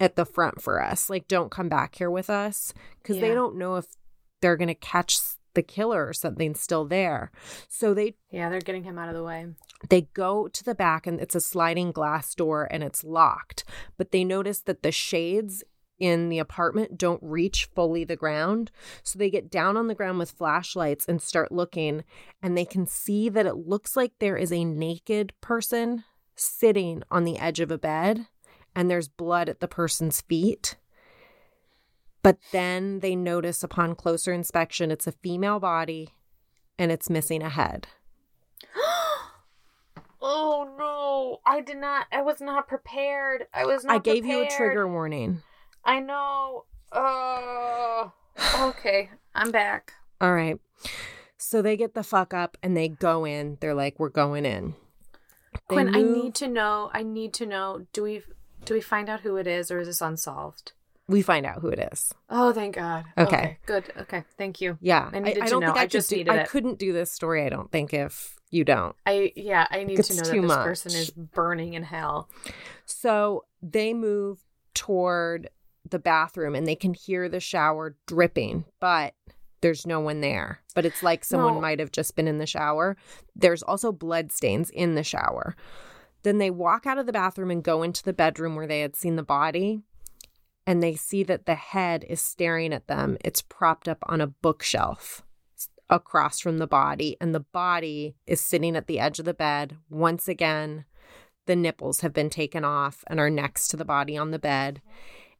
[0.00, 1.08] at the front for us?
[1.08, 3.86] Like, don't come back here with us because they don't know if
[4.40, 5.18] they're going to catch
[5.58, 7.30] the killer or something still there.
[7.68, 9.46] So they Yeah, they're getting him out of the way.
[9.90, 13.64] they go to the back and it's a sliding glass door and it's locked
[13.96, 15.62] but they notice that the shades
[16.00, 18.70] in the apartment don't reach fully the ground
[19.02, 22.04] so they get down on the ground with flashlights and start looking
[22.42, 26.04] and they can see that it looks like there is a naked person
[26.36, 28.26] sitting on the edge of a bed
[28.76, 30.76] and there's blood at the person's feet
[32.22, 36.14] but then they notice upon closer inspection it's a female body
[36.78, 37.88] and it's missing a head
[40.20, 41.40] Oh no!
[41.50, 42.06] I did not.
[42.12, 43.46] I was not prepared.
[43.54, 43.94] I was not.
[43.94, 45.42] I gave you a trigger warning.
[45.84, 46.64] I know.
[46.92, 48.12] Oh.
[48.60, 49.92] okay, I'm back.
[50.20, 50.58] All right.
[51.36, 53.58] So they get the fuck up and they go in.
[53.60, 54.74] They're like, we're going in.
[55.68, 56.90] They Quinn, I need to know.
[56.92, 57.86] I need to know.
[57.92, 58.22] Do we
[58.64, 60.72] do we find out who it is, or is this unsolved?
[61.08, 62.12] We find out who it is.
[62.28, 63.04] Oh, thank God.
[63.16, 63.58] Okay.
[63.66, 63.84] good.
[64.02, 64.76] Okay, thank you.
[64.80, 65.08] Yeah.
[65.12, 65.68] I needed to don't know.
[65.68, 68.38] think I, I just do- needed I couldn't do this story, I don't think, if
[68.50, 68.94] you don't.
[69.06, 69.66] I yeah.
[69.70, 70.64] I need It's to know that this much.
[70.64, 72.28] person is burning in hell.
[72.84, 74.38] So they move
[74.74, 75.48] toward
[75.88, 79.14] the bathroom and they can hear the shower dripping, but
[79.60, 80.60] there's no one there.
[80.74, 81.60] But it's like someone No.
[81.60, 82.96] might have just been in the shower.
[83.34, 85.56] There's also blood stains in the shower.
[86.22, 88.94] Then they walk out of the bathroom and go into the bedroom where they had
[88.96, 89.82] seen the body.
[90.68, 93.16] And they see that the head is staring at them.
[93.24, 95.22] It's propped up on a bookshelf
[95.88, 97.16] across from the body.
[97.22, 99.78] And the body is sitting at the edge of the bed.
[99.88, 100.84] Once again,
[101.46, 104.82] the nipples have been taken off and are next to the body on the bed.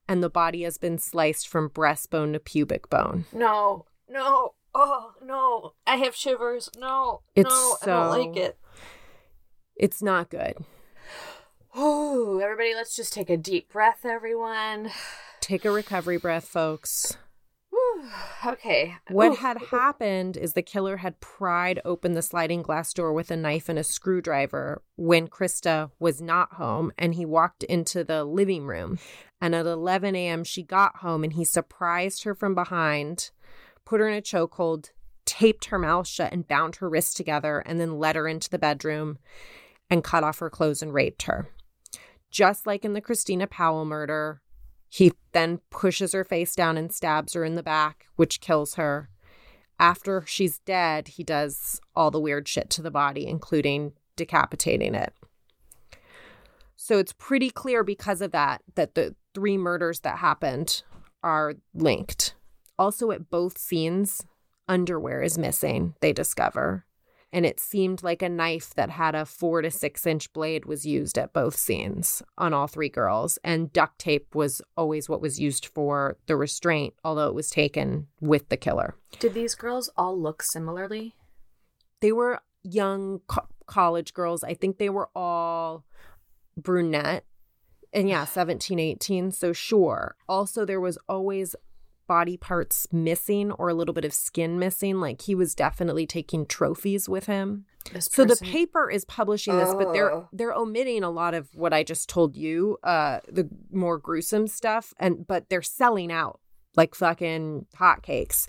[0.09, 3.27] And the body has been sliced from breastbone to pubic bone.
[3.31, 4.55] No, no.
[4.75, 5.73] Oh no!
[5.87, 6.71] I have shivers.
[6.79, 8.59] No, It's no, I don't like it.
[9.77, 10.57] It's not good.
[11.75, 14.91] Oh, everybody, let's just take a deep breath, everyone.
[15.41, 17.17] Take a recovery breath, folks.
[17.71, 18.09] Whew.
[18.47, 18.97] Okay.
[19.11, 19.37] What Ooh.
[19.37, 23.69] had happened is the killer had pried open the sliding glass door with a knife
[23.69, 28.99] and a screwdriver when Christa was not home and he walked into the living room.
[29.41, 33.31] And at 11 a.m., she got home and he surprised her from behind,
[33.85, 34.91] put her in a chokehold,
[35.25, 38.59] taped her mouth shut, and bound her wrists together, and then led her into the
[38.59, 39.19] bedroom
[39.91, 41.49] and cut off her clothes and raped her.
[42.31, 44.43] Just like in the Christina Powell murder,
[44.89, 49.09] he then pushes her face down and stabs her in the back, which kills her.
[49.79, 55.15] After she's dead, he does all the weird shit to the body, including decapitating it.
[56.77, 60.83] So it's pretty clear because of that that the three murders that happened
[61.23, 62.35] are linked.
[62.79, 64.25] Also, at both scenes,
[64.69, 66.85] underwear is missing, they discover.
[67.33, 70.87] And it seemed like a knife that had a four to six inch blade was
[70.87, 73.39] used at both scenes on all three girls.
[73.45, 78.07] And duct tape was always what was used for the restraint, although it was taken
[78.21, 78.95] with the killer.
[79.19, 81.15] Did these girls all look similarly?
[82.01, 84.43] They were young co- college girls.
[84.43, 85.85] I think they were all
[86.57, 87.25] brunette.
[87.93, 89.33] And yeah, 17, 18.
[89.33, 90.17] So sure.
[90.29, 91.55] Also, there was always
[92.09, 94.99] body parts missing or a little bit of skin missing.
[94.99, 97.67] Like he was definitely taking trophies with him.
[98.01, 101.85] So the paper is publishing this, but they're they're omitting a lot of what I
[101.85, 106.41] just told you, uh, the more gruesome stuff, and but they're selling out
[106.77, 108.47] like fucking hotcakes.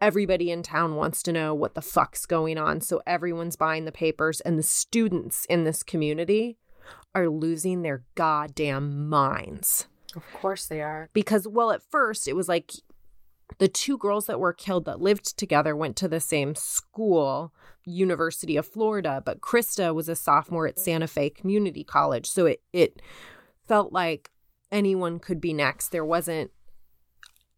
[0.00, 3.92] Everybody in town wants to know what the fuck's going on, so everyone's buying the
[3.92, 6.56] papers, and the students in this community
[7.14, 11.10] are losing their goddamn minds Of course they are.
[11.12, 12.72] because well at first it was like
[13.56, 17.52] the two girls that were killed that lived together went to the same school
[17.84, 22.60] university of florida but Christa was a sophomore at santa fe community college so it
[22.72, 23.00] it
[23.66, 24.30] felt like
[24.70, 26.50] anyone could be next there wasn't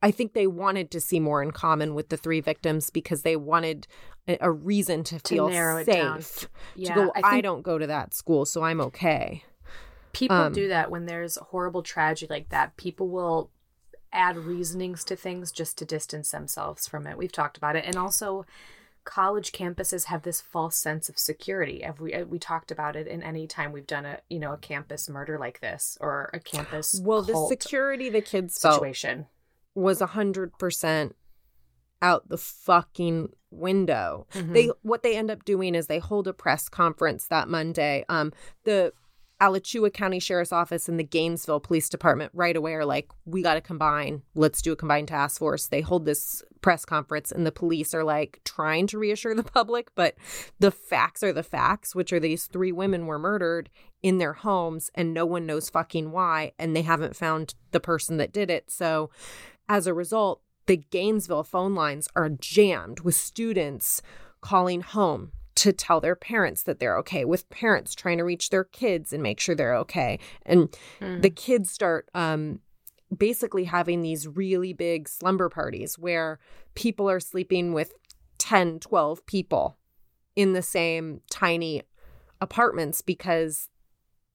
[0.03, 3.35] i think they wanted to see more in common with the three victims because they
[3.35, 3.89] wanted
[4.29, 6.21] a, a reason to To feel safe down.
[6.21, 9.43] to Yeah, go I I, don't go to that school so i'm okay
[10.13, 12.77] People Um, do that when there's a horrible tragedy like that.
[12.77, 13.53] People will
[14.13, 17.17] add reasonings to things just to distance themselves from it.
[17.19, 17.85] We've talked about it.
[17.87, 18.45] And also
[19.05, 21.81] college campuses have this false sense of security.
[21.83, 24.59] Have we we talked about it in any time we've done a, you know, a
[24.59, 29.27] campus murder like this or a campus well the security the kids situation.
[29.75, 31.17] was a hundred percent
[32.03, 34.27] out the fucking window.
[34.33, 34.53] Mhm.
[34.53, 38.05] They what they end up doing is they hold a press conference that Monday.
[38.09, 38.33] Um,
[38.65, 38.93] the
[39.41, 43.55] Alachua County Sheriff's Office and the Gainesville Police Department right away are like, we got
[43.55, 44.23] to combine.
[44.35, 45.67] Let's do a combined task force.
[45.67, 49.91] They hold this press conference, and the police are like trying to reassure the public,
[49.95, 50.15] but
[50.59, 53.71] the facts are the facts, which are these three women were murdered
[54.03, 58.19] in their homes, and no one knows fucking why, and they haven't found the person
[58.19, 58.71] that did it.
[58.71, 59.11] So,
[59.69, 64.03] as a result, the Gainesville phone lines are jammed with students
[64.43, 68.65] calling home to tell their parents that they're okay, with parents trying to reach their
[68.65, 70.19] kids and make sure they're okay.
[70.47, 70.69] And
[71.01, 71.23] Mm.
[71.23, 72.61] the kids start um,
[73.17, 76.39] basically having these really big slumber parties where
[76.75, 77.93] people are sleeping with
[78.39, 79.77] 10, 12 people
[80.37, 81.83] in the same tiny
[82.41, 83.69] apartments because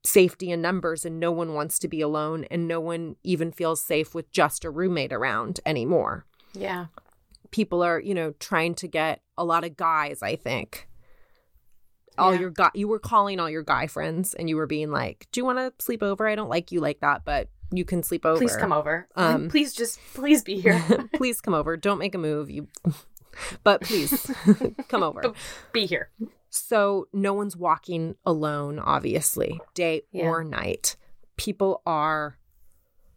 [0.03, 3.81] safety in numbers and no one wants to be alone and no one even feels
[3.81, 6.25] safe with just a roommate around anymore.
[6.53, 6.87] yeah.
[7.51, 10.89] People are, you know, trying to get a lot of guys, I think.
[12.17, 12.39] All Yeah.
[12.41, 15.39] your guy you were calling all your guy friends and you were being like, "Do
[15.39, 16.27] you want to sleep over?
[16.27, 19.07] I don't like you like that, but you can sleep over." Please come over.
[19.15, 20.81] Um, please just please be here.
[21.15, 21.77] please come over.
[21.77, 22.49] Don't make a move.
[22.49, 22.67] You
[23.63, 24.31] but please
[24.87, 25.33] come over.
[25.73, 26.09] Be here.
[26.49, 30.27] So no one's walking alone, obviously, day Yeah.
[30.29, 30.95] or night.
[31.35, 32.37] People are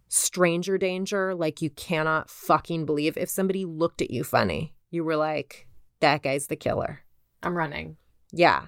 [0.08, 3.16] stranger danger, like you cannot fucking believe.
[3.16, 5.66] If somebody looked at you funny, you were like,
[6.00, 7.00] that guy's the killer.
[7.42, 7.96] I'm running.
[8.32, 8.66] Yeah.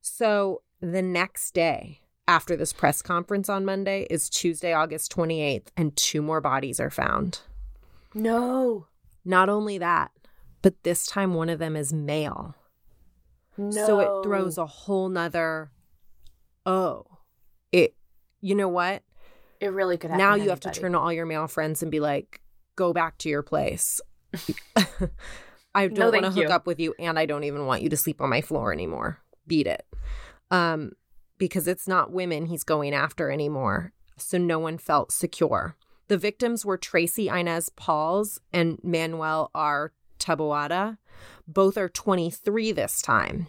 [0.00, 5.96] So the next day after this press conference on Monday is Tuesday, August 28th, and
[5.96, 7.40] two more bodies are found.
[8.14, 8.86] No.
[9.24, 10.10] Not only that,
[10.62, 12.54] but this time one of them is male.
[13.56, 13.86] No.
[13.86, 15.70] So it throws a whole nother
[16.64, 17.06] oh.
[17.72, 17.94] It
[18.40, 19.02] you know what?
[19.60, 20.24] It really could happen.
[20.24, 22.40] Now you have to turn to all your male friends and be like,
[22.76, 24.00] go back to your place.
[25.74, 26.54] I don't want to hook you.
[26.54, 29.20] up with you and I don't even want you to sleep on my floor anymore.
[29.48, 29.84] Beat it.
[30.50, 30.92] Um,
[31.38, 33.92] because it's not women he's going after anymore.
[34.16, 35.76] So no one felt secure.
[36.08, 39.92] The victims were Tracy Inez Paules and Manuel R.
[40.18, 40.98] Taboada.
[41.46, 43.46] Both are 23 this time.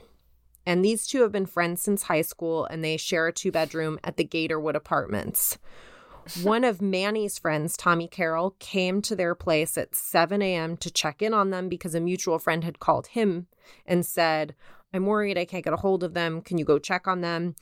[0.66, 3.98] And these two have been friends since high school and they share a two bedroom
[4.04, 5.58] at the Gatorwood Apartments.
[6.44, 10.78] One of Manny's friends, Tommy Carroll, came to their place at 7 a.m.
[10.78, 13.48] to check in on them because a mutual friend had called him
[13.86, 14.54] and said,
[14.94, 16.42] I'm worried I can't get a hold of them.
[16.42, 17.56] Can you go check on them?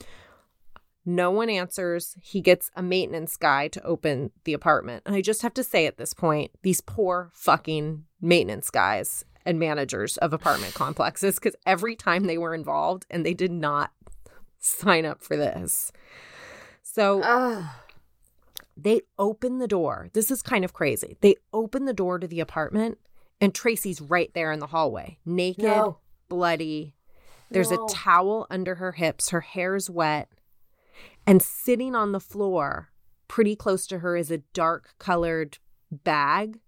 [1.04, 2.16] No one answers.
[2.20, 5.02] He gets a maintenance guy to open the apartment.
[5.06, 9.58] And I just have to say at this point, these poor fucking maintenance guys and
[9.58, 13.92] managers of apartment complexes, because every time they were involved and they did not
[14.58, 15.92] sign up for this.
[16.82, 17.64] So
[18.76, 20.08] they open the door.
[20.12, 21.16] This is kind of crazy.
[21.20, 22.98] They open the door to the apartment,
[23.40, 25.98] and Tracy's right there in the hallway, naked, No.
[26.28, 26.94] bloody.
[27.50, 27.84] There's No.
[27.84, 29.30] a towel under her hips.
[29.30, 30.28] Her hair's wet.
[31.26, 32.90] And sitting on the floor,
[33.26, 35.58] pretty close to her, is a dark colored
[35.90, 36.58] bag,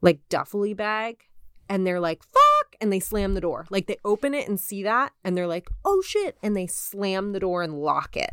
[0.00, 1.24] like duffely bag.
[1.68, 2.76] And they're like, fuck.
[2.80, 3.66] And they slam the door.
[3.70, 5.12] Like they open it and see that.
[5.24, 6.38] And they're like, oh shit.
[6.42, 8.30] And they slam the door and lock it.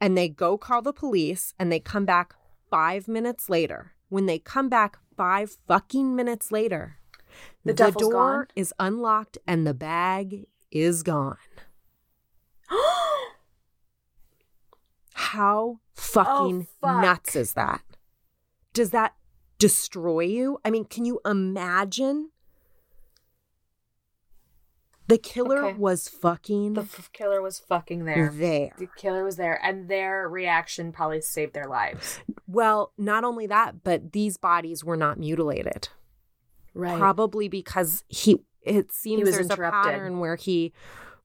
[0.00, 2.34] And they go call the police and they come back
[2.70, 3.92] five minutes later.
[4.08, 6.97] When they come back five fucking minutes later,
[7.64, 8.46] The the, door gone?
[8.56, 11.36] is unlocked and the bag is gone.
[15.14, 17.02] How fucking Oh, fuck.
[17.02, 17.82] nuts is that?
[18.72, 19.14] Does that
[19.58, 20.58] destroy you?
[20.64, 22.30] I mean, can you imagine?
[25.08, 25.78] The killer Okay.
[25.78, 28.30] was fucking the f- killer was fucking there.
[28.32, 28.70] there.
[28.78, 32.20] The killer was there, and their reaction probably saved their lives.
[32.46, 35.88] Well, not only that, but these bodies were not mutilated.
[36.78, 36.98] Right.
[36.98, 39.90] Probably because he it seems was there's interrupted.
[39.90, 40.72] a pattern where he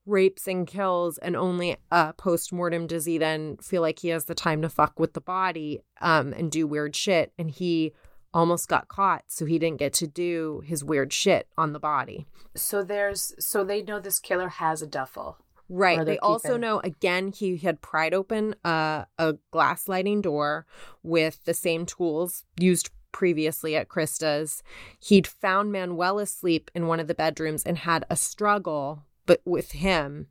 [0.06, 4.36] rapes and kills and only uh post-mortem does he then feel like he has the
[4.36, 7.94] time to fuck with the body um and do weird shit and he
[8.34, 12.28] almost got caught so he didn't get to do his weird shit on the body
[12.56, 15.38] so there's so they know this killer has a duffel.
[15.70, 16.06] Right.
[16.06, 20.66] They also know again he had pried open uh, a glass sliding door
[21.02, 24.62] with the same tools used previously at Christa's.
[25.00, 29.72] He'd found Manuel asleep in one of the bedrooms and had a struggle, but with
[29.72, 30.28] him.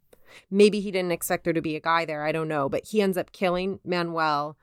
[0.51, 2.25] Maybe he didn't expect there to be a guy there.
[2.25, 2.69] I don't know.
[2.69, 4.57] But he ends up killing Manuel.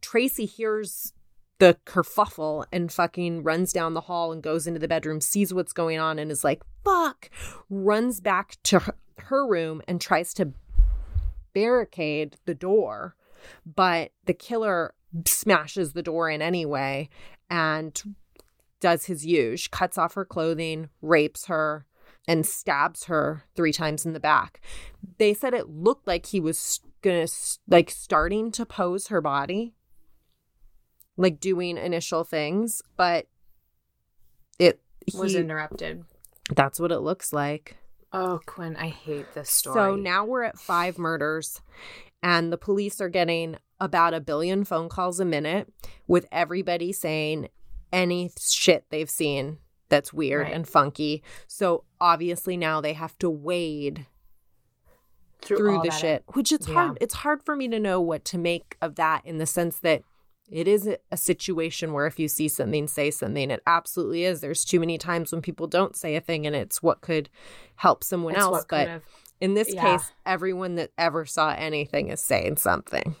[0.00, 1.12] Tracy hears
[1.58, 5.72] the kerfuffle and fucking runs down the hall and goes into the bedroom, sees what's
[5.72, 7.30] going on, and is like, fuck,
[7.70, 10.52] runs back to her, room and tries to
[11.52, 13.16] barricade the door.
[13.64, 14.94] But the killer
[15.26, 17.08] smashes the door in anyway
[17.50, 18.16] and
[18.80, 21.86] does his huge, cuts off her clothing, rapes her,
[22.28, 24.60] and stabs her three times in the back.
[25.18, 27.26] They said it looked like he was gonna
[27.68, 29.74] like starting to pose her body,
[31.16, 33.26] like doing initial things, but
[34.58, 34.80] it
[35.14, 36.04] Was interrupted.
[36.54, 37.76] that's what it looks like.
[38.12, 39.74] Oh, Quinn, I hate this story.
[39.74, 41.60] So now we're at five murders,
[42.22, 45.72] and the police are getting about a billion phone calls a minute
[46.06, 47.48] with everybody saying
[47.92, 49.58] any shit they've seen
[49.88, 50.52] that's weird Right.
[50.54, 51.22] and funky.
[51.46, 54.06] So obviously now they have to wade
[55.42, 56.74] through all the shit, which it's Yeah.
[56.74, 56.98] hard.
[57.00, 60.02] It's hard for me to know what to make of that in the sense that
[60.50, 63.50] it is a- situation where if you see something, say something.
[63.50, 64.40] It absolutely is.
[64.40, 67.28] There's too many times when people don't say a thing, and it's what could
[67.76, 68.64] help someone It's else.
[68.68, 69.02] But
[69.40, 69.98] in this Yeah.
[69.98, 73.16] case, everyone that ever saw anything is saying something.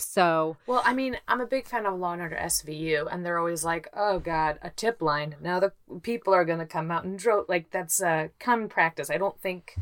[0.00, 3.38] So Well, I mean, I'm a big fan of Law and Order SVU, and they're
[3.38, 5.72] always like, "Oh God, a tip line." Now the
[6.02, 9.10] people are gonna come out and dro like that's a common practice.
[9.10, 9.76] I don't think.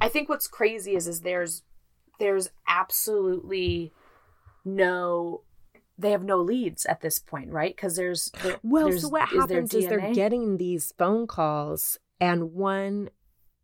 [0.00, 1.62] I think what's crazy is is there's
[2.18, 3.92] there's absolutely
[4.64, 5.42] no.
[6.00, 7.74] They have no leads at this point, right?
[7.74, 11.98] Because there's there- Well, there's- so what is happens is they're getting these phone calls,
[12.20, 13.10] and one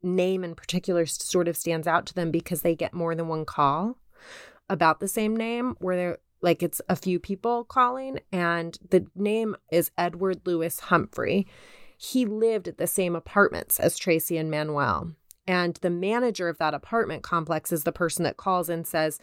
[0.02, 3.44] name in particular sort of stands out to them because they get more than one
[3.44, 3.96] call
[4.68, 9.56] about the same name, where they're like it's a few people calling, and the name
[9.72, 11.46] is Edward Lewis Humphrey.
[11.96, 15.12] He lived at the same apartments as Tracy and Manuel.
[15.46, 19.18] And the manager of that apartment complex is the person that calls and says,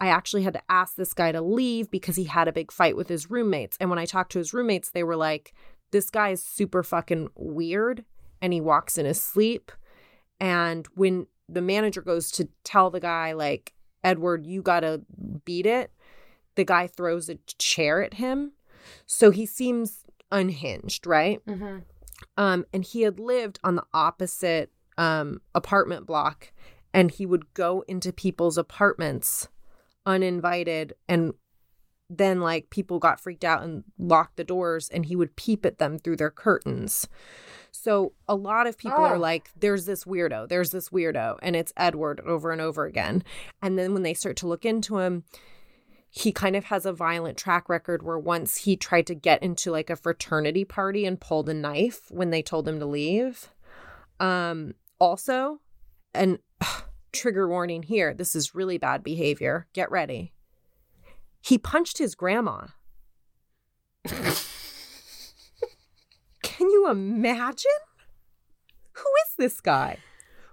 [0.00, 2.96] I actually had to ask this guy to leave because he had a big fight
[2.96, 3.76] with his roommates.
[3.80, 5.54] And when I talked to his roommates, they were like,
[5.90, 8.04] this guy is super fucking weird
[8.42, 9.72] and he walks in his sleep.
[10.40, 13.72] And when the manager goes to tell the guy, like,
[14.06, 15.02] Edward, you gotta
[15.44, 15.90] beat it,
[16.54, 18.52] the guy throws a chair at him.
[19.04, 21.44] So he seems unhinged, right?
[21.44, 21.82] Mhm.
[22.36, 26.52] Um, and he had lived on the opposite um, apartment block,
[26.94, 29.48] and he would go into people's apartments
[30.06, 31.34] uninvited, and
[32.08, 35.78] then like people got freaked out and locked the doors, and he would peep at
[35.78, 37.08] them through their curtains.
[37.72, 39.20] So a lot of people are Oh.
[39.20, 43.22] like, "There's this weirdo, there's this weirdo," and it's Edward over and over again.
[43.60, 45.24] And then when they start to look into him,
[46.08, 49.70] he kind of has a violent track record where once he tried to get into
[49.70, 53.52] like a fraternity party and pulled a knife when they told him to leave.
[54.18, 55.60] Um also
[56.14, 56.38] and
[57.12, 59.66] trigger warning here, this is really bad behavior.
[59.74, 60.32] Get ready.
[61.46, 62.66] He punched his grandma.
[66.42, 67.70] Can you imagine?
[68.94, 69.98] Who is this guy?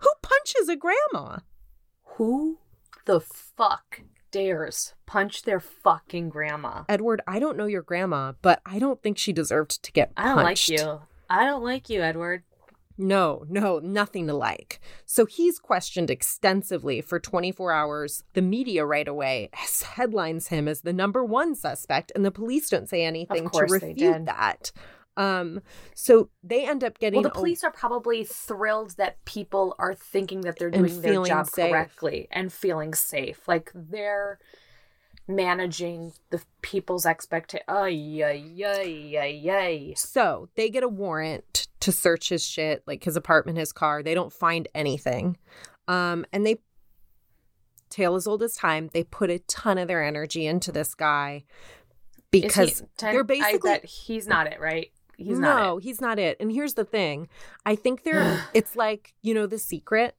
[0.02, 1.40] Who punches a grandma?
[2.18, 2.60] Who
[3.06, 6.84] the fuck dares punch their fucking grandma?
[6.88, 10.30] Edward, I don't know your grandma, but I don't think she deserved to get punched.
[10.30, 11.02] I don't like you.
[11.28, 12.44] I don't like you, Edward.
[12.98, 14.80] No, no, nothing to like.
[15.06, 18.24] So he's questioned extensively for 24 hours.
[18.34, 22.70] The media right away has- headlines him as the number one suspect, and the police
[22.70, 24.72] don't say anything to refute that.
[25.16, 25.62] Um,
[25.94, 29.94] so they end up getting Well, the a- police are probably thrilled that people are
[29.94, 31.70] thinking that they're doing their job safe.
[31.72, 33.48] correctly and feeling safe.
[33.48, 34.40] Like they're
[35.28, 37.64] managing the people's expectation.
[37.68, 39.94] Ay, ay, ay, ay, ay.
[39.96, 44.02] So they get a warrant to search his shit, like his apartment, his car.
[44.02, 45.38] They don't find anything.
[45.88, 46.58] Um, and they,
[47.90, 51.44] tale as old as time, they put a ton of their energy into this guy
[52.32, 54.92] Is he- because ten- they're basically I he's not it, right?
[55.18, 55.84] He's no, not it.
[55.84, 56.38] he's not it.
[56.40, 57.28] And here's the thing
[57.66, 60.16] I think they're, it's like, you know, the secret.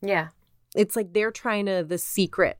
[0.00, 0.28] Yeah.
[0.76, 2.58] It's like they're trying to, the secret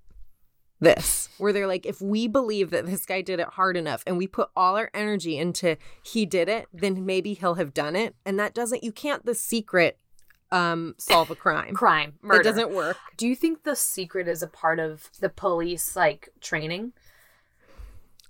[0.80, 4.18] this, where they're like, if we believe that this guy did it hard enough and
[4.18, 8.14] we put all our energy into he did it, then maybe he'll have done it.
[8.24, 9.98] And that doesn't, you can't, the secret
[10.52, 11.74] um solve a crime.
[11.84, 12.40] Crime, murder.
[12.40, 12.96] It doesn't work.
[13.16, 16.92] Do you think the secret is a part of the police like training?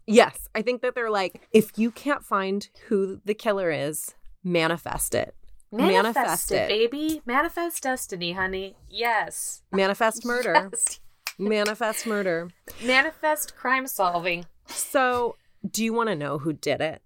[0.07, 5.15] Yes, I think that they're like, if you can't find who the killer is, manifest
[5.15, 5.35] it.
[5.73, 6.69] Manifest, Manifest it, it.
[6.69, 7.23] baby.
[7.27, 8.77] Manifest destiny, honey.
[8.89, 9.63] Yes.
[9.73, 10.71] Manifest murder.
[10.73, 11.01] Yes.
[11.39, 12.51] Manifest murder.
[12.83, 14.47] Manifest crime solving.
[14.67, 15.37] So,
[15.69, 17.03] do you want to know who did it?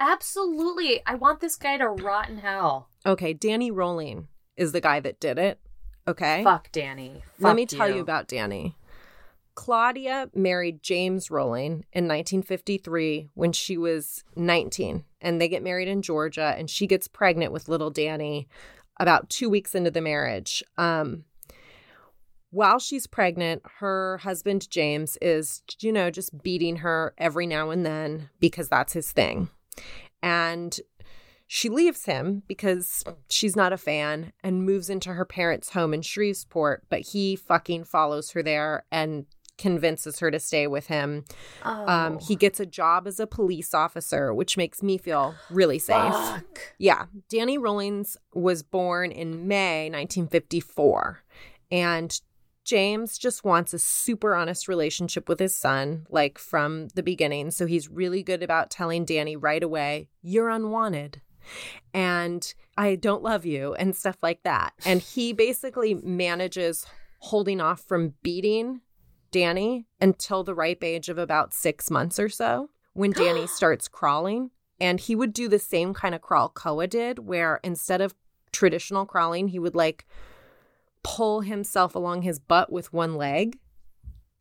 [0.00, 1.00] Absolutely.
[1.06, 2.88] I want this guy to rot in hell.
[3.04, 5.60] Okay, Danny Rolling is the guy that did it.
[6.08, 6.44] Okay.
[6.44, 7.22] Fuck Danny.
[7.38, 8.76] Let Fuck me tell you about Danny.
[9.54, 16.02] Claudia married James Rolling in 1953 when she was 19, and they get married in
[16.02, 18.48] Georgia, and she gets pregnant with little Danny
[19.00, 20.62] about two weeks into the marriage.
[20.76, 21.24] Um,
[22.50, 27.84] while she's pregnant, her husband James is, you know, just beating her every now and
[27.84, 29.48] then because that's his thing.
[30.22, 30.78] and
[31.48, 36.02] she leaves him because she's not a fan and moves into her parents' home in
[36.02, 39.26] Shreveport, but he fucking follows her there and
[39.56, 41.24] convinces her to stay with him.
[41.64, 41.86] Oh.
[41.86, 46.12] Um, he gets a job as a police officer, which makes me feel really safe.
[46.12, 46.74] Fuck.
[46.78, 47.04] Yeah.
[47.28, 51.22] Danny Rollins was born in May 1954.
[51.70, 52.20] And
[52.66, 57.52] James just wants a super honest relationship with his son, like from the beginning.
[57.52, 61.22] So he's really good about telling Danny right away, you're unwanted.
[61.94, 64.72] And I don't love you, and stuff like that.
[64.84, 66.84] And he basically manages
[67.20, 68.80] holding off from beating
[69.30, 74.50] Danny until the ripe age of about six months or so when Danny starts crawling.
[74.80, 78.14] And he would do the same kind of crawl Koa did, where instead of
[78.50, 80.04] traditional crawling, he would like
[81.06, 83.58] pull himself along his butt with one leg.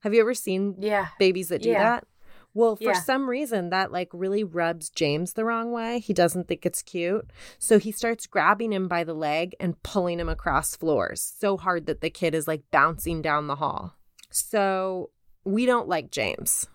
[0.02, 1.08] Have you ever seen Yeah.
[1.20, 1.84] babies that do Yeah.
[1.84, 2.08] that?
[2.56, 3.02] Well, for Yeah.
[3.02, 6.00] some reason, that like really rubs James the wrong way.
[6.00, 7.30] He doesn't think it's cute.
[7.60, 11.86] So he starts grabbing him by the leg and pulling him across floors so hard
[11.86, 13.94] that the kid is like bouncing down the hall.
[14.32, 15.12] So
[15.44, 16.66] we don't like James.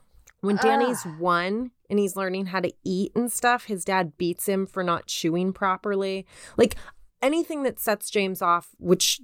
[0.40, 0.62] When ah.
[0.62, 1.18] Danny's Ugh.
[1.18, 5.06] one and he's learning how to eat and stuff, his dad beats him for not
[5.06, 6.26] chewing properly.
[6.56, 6.76] Like
[7.22, 9.20] anything that sets James off, which,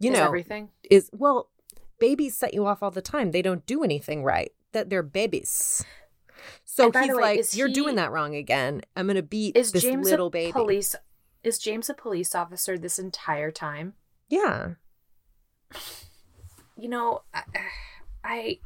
[0.00, 0.70] you Is know, everything.
[0.90, 1.48] is well,
[2.00, 3.30] babies set you off all the time.
[3.30, 4.50] They don't do anything right.
[4.72, 5.84] That they're babies.
[6.64, 8.80] So And by the he's way, like, "You're he- doing that wrong again.
[8.96, 10.96] I'm gonna beat Is this James little a baby." police?
[11.44, 13.94] Is James a police officer this entire time?
[14.28, 14.74] Yeah,
[16.76, 17.42] You know, I.
[18.22, 18.58] I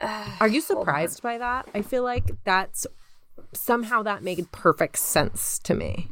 [0.00, 1.68] uh, are you surprised by that?
[1.74, 2.86] I feel like that's
[3.52, 6.08] somehow that made perfect sense to me.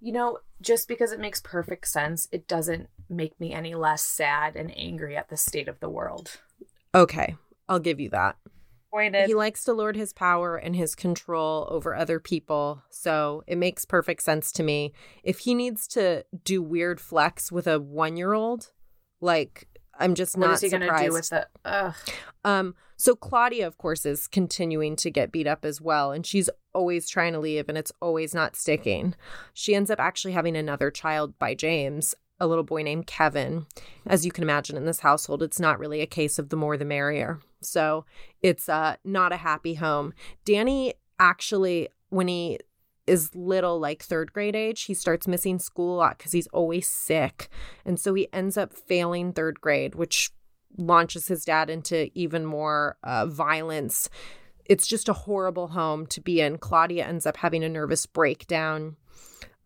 [0.00, 4.56] You know, just because it makes perfect sense, it doesn't make me any less sad
[4.56, 6.38] and angry at the state of the world.
[6.94, 7.36] Okay,
[7.68, 8.36] I'll give you that.
[8.92, 9.26] Pointed.
[9.26, 13.84] He likes to lord his power and his control over other people, so it makes
[13.84, 14.92] perfect sense to me.
[15.22, 18.70] If he needs to do weird flex with a one-year-old,
[19.20, 21.48] like I'm just what not is he going to do with the?
[21.64, 21.94] Ugh.
[22.44, 26.48] Um, so Claudia, of course, is continuing to get beat up as well, and she's
[26.74, 29.14] always trying to leave, and it's always not sticking.
[29.52, 33.66] She ends up actually having another child by James, a little boy named Kevin.
[34.06, 36.76] As you can imagine, in this household, it's not really a case of the more
[36.76, 37.40] the merrier.
[37.60, 38.04] So
[38.42, 40.12] it's uh not a happy home.
[40.44, 42.58] Danny actually, when he
[43.06, 46.88] is little, like third grade age, he starts missing school a lot because he's always
[46.88, 47.48] sick.
[47.84, 50.30] And so he ends up failing third grade, which
[50.76, 54.08] launches his dad into even more uh, violence.
[54.66, 56.58] It's just a horrible home to be in.
[56.58, 58.96] Claudia ends up having a nervous breakdown.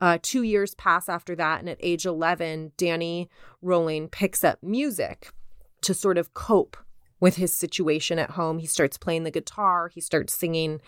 [0.00, 3.28] Uh, two years pass after that, and at age 11, Danny
[3.62, 5.32] Rolling picks up music
[5.82, 6.76] to sort of cope
[7.20, 8.58] with his situation at home.
[8.58, 10.80] He starts playing the guitar, he starts singing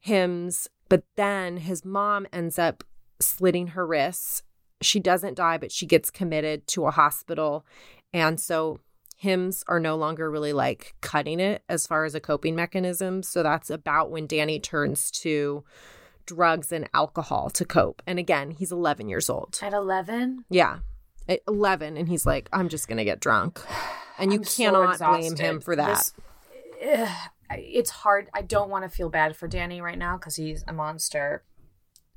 [0.00, 2.84] hymns, but then his mom ends up
[3.20, 4.42] slitting her wrists.
[4.80, 7.66] She doesn't die, but she gets committed to a hospital.
[8.12, 8.80] And so
[9.16, 13.22] hymns are no longer really like cutting it as far as a coping mechanism.
[13.22, 15.64] So that's about when Danny turns to
[16.26, 18.02] drugs and alcohol to cope.
[18.06, 19.58] And again, he's 11 years old.
[19.62, 20.78] At eleven, Yeah.
[21.28, 23.60] At 11 and he's like I'm just going to get drunk.
[24.18, 26.10] And you I'm so cannot blame him for that.
[26.80, 27.10] This-
[27.50, 28.28] it's hard.
[28.34, 31.42] I don't want to feel bad for Danny right now because he's a monster.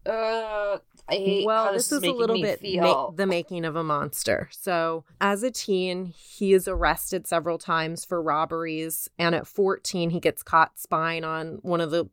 [0.05, 0.77] Uh,
[1.09, 4.49] I hate well, this, this, is a little bit ma- the making of a monster.
[4.51, 10.19] So, as a teen, he is arrested several times for robberies, and at 14, he
[10.19, 12.05] gets caught spying on one of the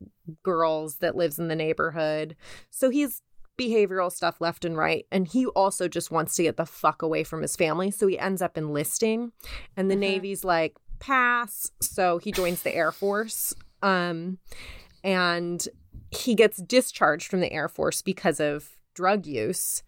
[0.43, 2.37] girls that lives in the neighborhood.
[2.70, 3.22] So, he's
[3.59, 7.22] behavioral stuff left and right, and he also just wants to get the fuck away
[7.24, 7.91] from his family.
[7.91, 9.32] So, he ends up enlisting,
[9.76, 10.01] and the Mhm.
[10.01, 11.70] Navy's like, pass.
[11.80, 13.55] So, he joins the Air Force.
[13.82, 14.39] Um,
[15.05, 15.66] and
[16.11, 19.83] he gets discharged from the Air Force because of drug use.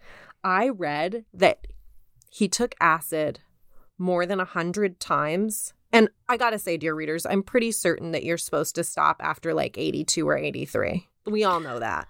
[0.45, 1.67] I read that
[2.31, 3.41] he took acid
[3.99, 5.73] more than a hundred times.
[5.93, 9.55] And I gotta say, dear readers, I'm pretty certain that you're supposed to stop after
[9.55, 11.07] like 82 or 83.
[11.27, 12.07] We all know that.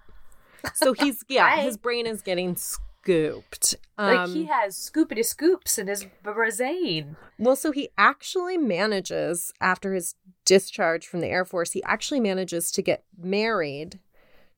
[0.75, 3.75] So he's, yeah, I- his brain is getting scooped.
[3.97, 7.15] like he Um, has scoopity scoops in his brain.
[7.37, 10.15] well, so he actually manages, after his
[10.49, 13.99] discharge from the Air Force, he actually manages to get married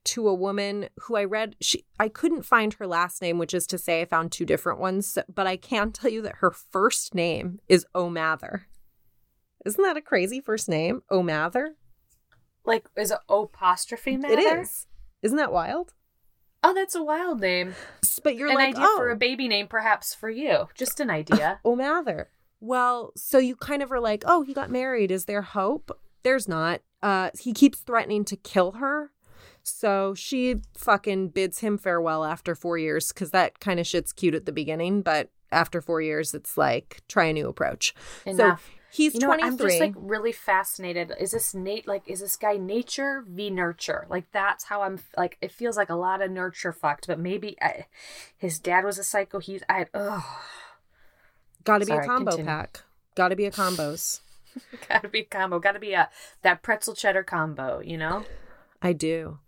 [0.05, 3.67] to a woman who I read she I couldn't find her last name, which is
[3.67, 7.13] to say I found two different ones, but I can tell you that her first
[7.13, 8.67] name is O'Mather.
[9.65, 11.03] Isn't that a crazy first name?
[11.11, 11.75] O'Mather?
[12.65, 14.39] Like, is it apostrophe mather?
[14.39, 14.87] It is.
[15.21, 15.93] Isn't that wild?
[16.63, 17.75] Oh, that's a wild name.
[18.23, 20.69] But you're an like, idea oh, for a baby name, perhaps for you.
[20.75, 21.59] Just an idea.
[21.65, 22.29] O'Mather.
[22.61, 25.11] Well, so you kind of are like, oh, he got married.
[25.11, 25.91] Is there hope?
[26.23, 26.81] There's not.
[27.01, 29.11] Uh, he keeps threatening to kill her.
[29.63, 34.35] So she fucking bids him farewell after four years because that kind of shit's cute
[34.35, 37.93] at the beginning, but after four years, it's like try a new approach.
[38.25, 38.63] Enough.
[38.63, 39.39] So he's you know what?
[39.39, 39.65] 23.
[39.65, 41.13] I'm just like really fascinated.
[41.19, 41.87] Is this Nate?
[41.87, 44.05] Like, is this guy nature v nurture?
[44.09, 44.99] Like, that's how I'm.
[45.17, 47.85] Like, it feels like a lot of nurture fucked, but maybe I,
[48.37, 49.39] his dad was a psycho.
[49.39, 49.87] He's I.
[49.93, 50.23] Ugh.
[51.63, 52.51] Got to be Sorry, a combo continue.
[52.51, 52.81] pack.
[53.15, 54.21] Got to be a combos.
[54.89, 55.59] Gotta be a combo.
[55.59, 56.09] Gotta be a
[56.41, 57.79] that pretzel cheddar combo.
[57.79, 58.25] You know.
[58.81, 59.39] I do.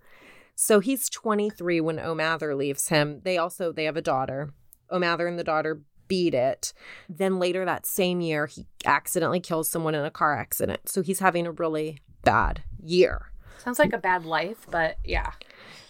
[0.56, 3.22] So he's 23 when O'Mather leaves him.
[3.24, 4.54] They also they have a daughter.
[4.92, 6.74] O'Mather and the daughter beat it.
[7.10, 10.88] Then later that same year, he accidentally kills someone in a car accident.
[10.90, 13.33] So he's having a really bad year.
[13.64, 15.32] Sounds like a bad life, but yeah.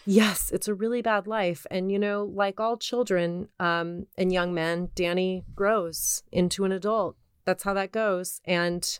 [0.05, 1.65] Yes, it's a really bad life.
[1.71, 7.15] And, you know, like all children um, and young men, Danny grows into an adult.
[7.45, 8.41] That's how that goes.
[8.45, 8.99] And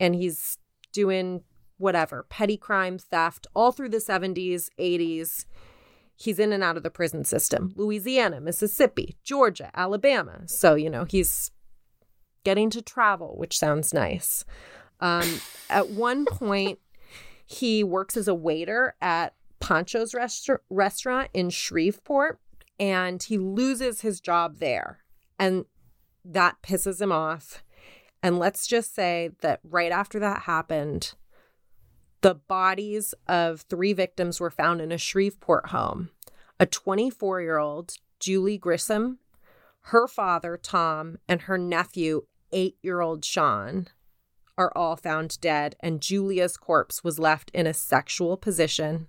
[0.00, 0.58] and he's
[0.92, 1.42] doing
[1.76, 5.44] whatever, petty crime, theft, all through the 70s, 80s.
[6.16, 7.72] He's in and out of the prison system.
[7.76, 10.42] Louisiana, Mississippi, Georgia, Alabama.
[10.46, 11.50] So, you know, he's
[12.42, 14.44] getting to travel, which sounds nice.
[15.00, 15.40] Um,
[15.70, 16.78] at one point,
[17.48, 22.38] he works as a waiter at Pancho's restaur- restaurant in Shreveport,
[22.78, 25.00] and he loses his job there.
[25.38, 25.64] And
[26.24, 27.64] that pisses him off.
[28.22, 31.14] And let's just say that right after that happened,
[32.20, 36.10] the bodies of three victims were found in a Shreveport home.
[36.60, 39.20] A 24 year old, Julie Grissom,
[39.82, 43.88] her father, Tom, and her nephew, eight year old Sean,
[44.58, 45.76] are all found dead.
[45.80, 49.08] And Julia's corpse was left in a sexual position.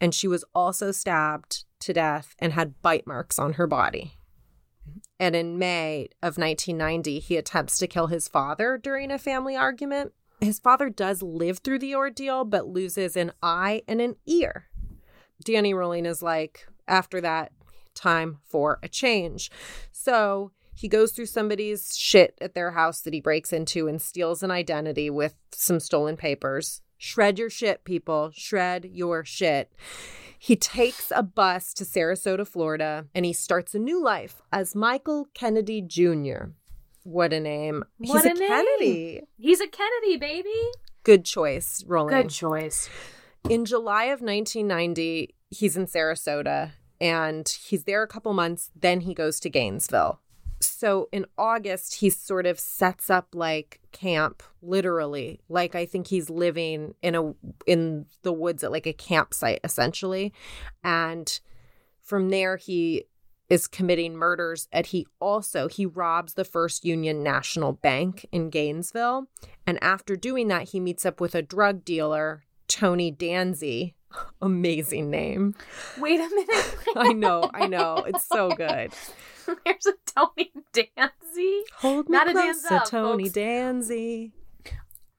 [0.00, 4.12] And she was also stabbed to death and had bite marks on her body.
[5.18, 10.12] And in May of 1990, he attempts to kill his father during a family argument.
[10.40, 14.66] His father does live through the ordeal, but loses an eye and an ear.
[15.44, 17.50] Danny Rolling is like, after that,
[17.94, 19.50] time for a change.
[19.90, 24.44] So he goes through somebody's shit at their house that he breaks into and steals
[24.44, 26.82] an identity with some stolen papers.
[26.96, 28.30] Shred your shit, people.
[28.32, 29.72] Shred your shit.
[30.38, 35.26] He takes a bus to Sarasota, Florida, and he starts a new life as Michael
[35.34, 36.50] Kennedy Jr.
[37.02, 37.82] What a name.
[37.96, 38.48] What He's a a, name.
[38.48, 39.22] Kennedy.
[39.36, 40.70] He's a Kennedy baby.
[41.02, 42.14] Good choice, Rolling.
[42.14, 42.88] Good choice.
[43.50, 46.70] In July of 1990, he's in Sarasota
[47.00, 48.70] and he's there a couple months.
[48.76, 50.20] Then he goes to Gainesville.
[50.60, 55.40] So in August, he sort of sets up like camp, literally.
[55.48, 57.34] Like I think he's living in a
[57.66, 60.32] in the woods at like a campsite, essentially.
[60.82, 61.40] And
[62.02, 63.04] from there, he
[63.48, 64.68] is committing murders.
[64.72, 69.28] And he also he robs the First Union National Bank in Gainesville.
[69.66, 73.94] And after doing that, he meets up with a drug dealer, Tony Danzy.
[74.42, 75.54] Amazing name.
[75.98, 76.76] Wait a minute.
[76.96, 78.04] I know, I know.
[78.06, 78.92] It's so good.
[79.64, 81.60] There's a Tony Danzy.
[81.76, 83.36] Hold me Not a closer, Danza, Tony folks.
[83.36, 84.32] Danzy.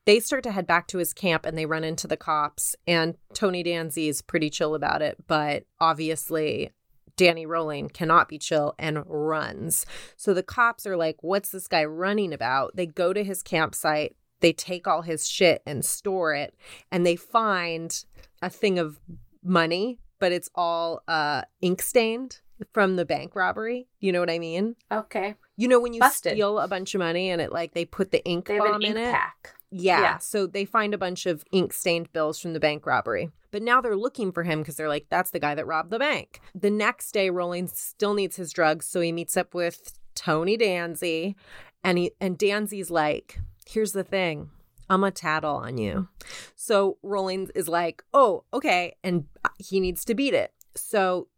[0.06, 2.74] They start to head back to his camp and they run into the cops.
[2.86, 6.70] And Tony Danzy is pretty chill about it, but obviously
[7.16, 9.84] Danny Rolling cannot be chill and runs.
[10.16, 12.76] So the cops are like, What's this guy running about?
[12.76, 16.54] They go to his campsite, they take all his shit and store it,
[16.90, 18.04] and they find
[18.42, 19.00] a thing of
[19.42, 22.40] money, but it's all uh ink stained
[22.72, 23.88] from the bank robbery.
[24.00, 24.76] You know what I mean?
[24.92, 25.34] Okay.
[25.56, 26.32] You know when you Busted.
[26.32, 28.82] steal a bunch of money and it like they put the ink They have bomb
[28.82, 29.12] ink in it?
[29.12, 29.54] pack.
[29.70, 30.00] Yeah.
[30.00, 30.18] Yeah.
[30.18, 33.30] So they find a bunch of ink stained bills from the bank robbery.
[33.50, 35.98] But now they're looking for him because they're like, that's the guy that robbed the
[35.98, 36.40] bank.
[36.54, 38.86] The next day, Rolling still needs his drugs.
[38.86, 41.34] So he meets up with Tony Danzy.
[41.82, 44.50] And he and Danzy's like, here's the thing.
[44.88, 46.08] I'm a tattle on you.
[46.56, 48.96] So Rollins is like, oh, okay.
[49.04, 49.26] And
[49.58, 50.52] he needs to beat it.
[50.74, 51.28] So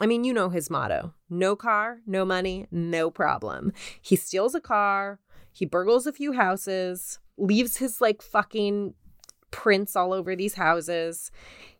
[0.00, 3.72] I mean, you know his motto no car, no money, no problem.
[4.00, 5.18] He steals a car,
[5.52, 8.94] he burgles a few houses, leaves his like fucking
[9.50, 11.30] prints all over these houses.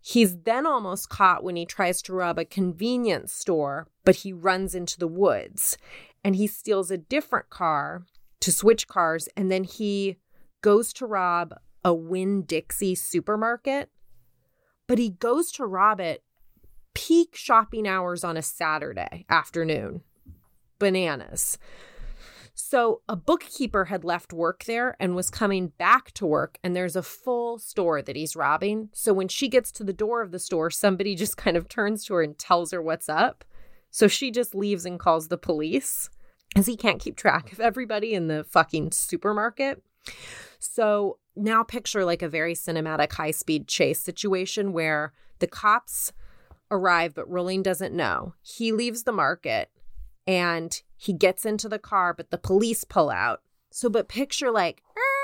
[0.00, 4.74] He's then almost caught when he tries to rob a convenience store, but he runs
[4.74, 5.76] into the woods
[6.24, 8.06] and he steals a different car
[8.40, 9.28] to switch cars.
[9.36, 10.16] And then he
[10.62, 13.90] goes to rob a Winn Dixie supermarket,
[14.86, 16.22] but he goes to rob it
[16.94, 20.00] peak shopping hours on a Saturday afternoon.
[20.78, 21.58] Bananas.
[22.54, 26.96] So, a bookkeeper had left work there and was coming back to work, and there's
[26.96, 28.88] a full store that he's robbing.
[28.94, 32.06] So, when she gets to the door of the store, somebody just kind of turns
[32.06, 33.44] to her and tells her what's up.
[33.90, 36.08] So, she just leaves and calls the police
[36.54, 39.82] as he can't keep track of everybody in the fucking supermarket.
[40.58, 46.12] So, now picture like a very cinematic high speed chase situation where The cops
[46.70, 48.34] arrive, but Rolling doesn't know.
[48.42, 49.70] He leaves the market
[50.26, 53.42] and he gets into the car, but the police pull out.
[53.70, 55.15] So, but picture like, "Arr!"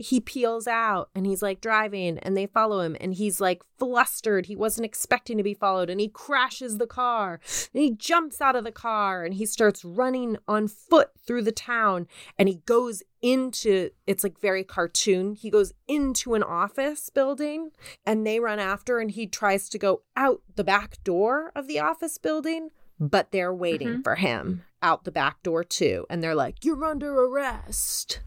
[0.00, 4.46] He peels out and he's like driving and they follow him and he's like flustered.
[4.46, 7.38] He wasn't expecting to be followed and he crashes the car
[7.74, 11.52] and he jumps out of the car and he starts running on foot through the
[11.52, 12.06] town
[12.38, 15.34] and he goes into it's like very cartoon.
[15.34, 17.70] He goes into an office building
[18.06, 21.78] and they run after and he tries to go out the back door of the
[21.78, 24.02] office building but they're waiting mm-hmm.
[24.02, 28.20] for him out the back door too and they're like you're under arrest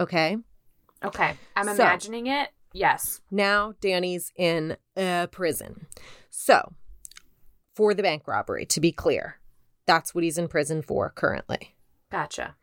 [0.00, 0.36] okay
[1.04, 1.36] Okay.
[1.54, 2.48] I'm So- imagining it.
[2.72, 3.20] Yes.
[3.30, 5.86] now danny's in a prison
[6.28, 6.72] so
[7.76, 9.38] for the bank robbery to be clear
[9.86, 11.76] that's what he's in prison for currently
[12.10, 12.56] Gotcha.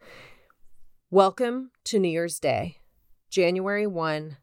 [1.10, 2.80] welcome to new year's day
[3.30, 4.36] january 1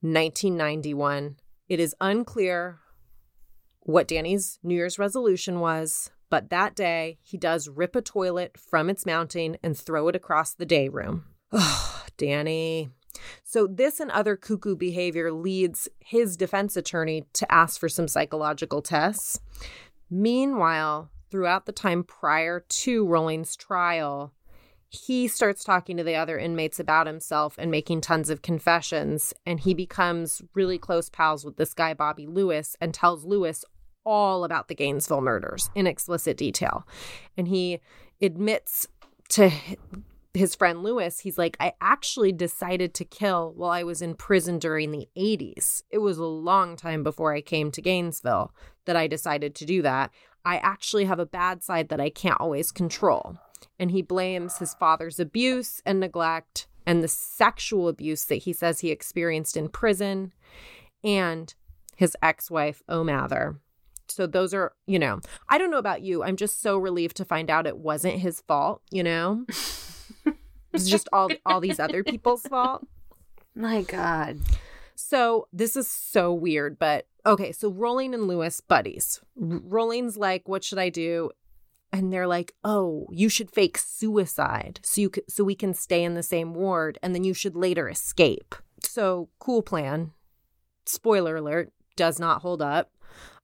[0.00, 1.36] 1991
[1.68, 2.78] it is unclear
[3.80, 8.88] what danny's new year's resolution was but that day he does rip a toilet from
[8.88, 12.90] its mounting and throw it across the day room oh danny.
[13.44, 18.82] So this and other cuckoo behavior leads his defense attorney to ask for some psychological
[18.82, 19.40] tests.
[20.10, 24.32] Meanwhile throughout the time prior to rolling's trial
[24.88, 29.58] he starts talking to the other inmates about himself and making tons of confessions and
[29.58, 33.64] he becomes really close pals with this guy bobby lewis and tells lewis
[34.06, 36.86] all about the gainesville murders in explicit detail.
[37.36, 37.80] And he
[38.22, 38.86] admits
[39.30, 39.50] to
[40.36, 44.58] his friend lewis he's like i actually decided to kill while i was in prison
[44.58, 48.52] during the 80s it was a long time before i came to gainesville
[48.84, 50.10] that i decided to do that
[50.44, 53.38] i actually have a bad side that i can't always control
[53.78, 58.80] and he blames his father's abuse and neglect and the sexual abuse that he says
[58.80, 60.32] he experienced in prison
[61.02, 61.54] and
[61.96, 63.56] his ex-wife O'Mather.
[64.08, 66.22] So those are, you know, I don't know about you.
[66.22, 69.46] I'm just so relieved to find out it wasn't his fault, you know?
[70.82, 72.86] it's just all all these other people's fault.
[73.54, 74.38] My God.
[74.94, 77.52] So this is so weird, but okay.
[77.52, 79.20] So Rolling and Lewis buddies.
[79.40, 81.30] R- Rolling's like, "What should I do?"
[81.92, 86.02] And they're like, "Oh, you should fake suicide so you c- so we can stay
[86.02, 90.12] in the same ward, and then you should later escape." So cool plan.
[90.86, 92.90] Spoiler alert: does not hold up.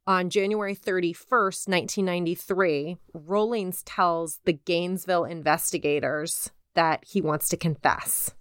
[0.05, 8.35] On January 31st, 1993, Rollins tells the Gainesville investigators that he wants to confess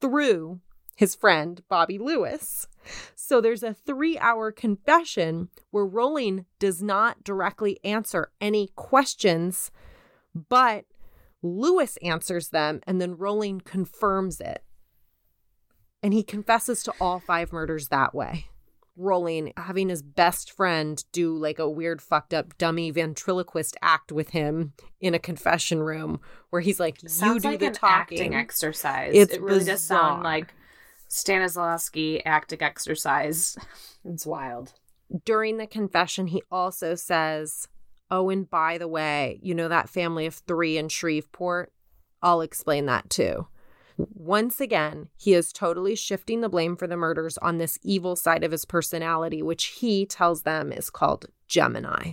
[0.00, 0.60] through
[0.96, 2.66] his friend Bobby Lewis.
[3.14, 9.70] So there's a three hour confession where Rolling does not directly answer any questions,
[10.48, 10.86] but
[11.42, 14.64] Lewis answers them and then Rolling confirms it.
[16.02, 18.46] And he confesses to all five murders that way.
[18.98, 24.30] Rolling having his best friend do like a weird, fucked up, dummy ventriloquist act with
[24.30, 26.20] him in a confession room
[26.50, 29.12] where he's like, "You Sounds do like the an talking." acting exercise.
[29.14, 30.52] It's it really does sound like
[31.08, 33.56] Stanislavski acting exercise.
[34.04, 34.74] it's wild.
[35.24, 37.66] during the confession, he also says,
[38.10, 41.72] Oh, and by the way, you know that family of three in Shreveport?
[42.22, 43.46] I'll explain that too.
[43.98, 48.44] Once again, he is totally shifting the blame for the murders on this evil side
[48.44, 52.12] of his personality, which he tells them is called Gemini.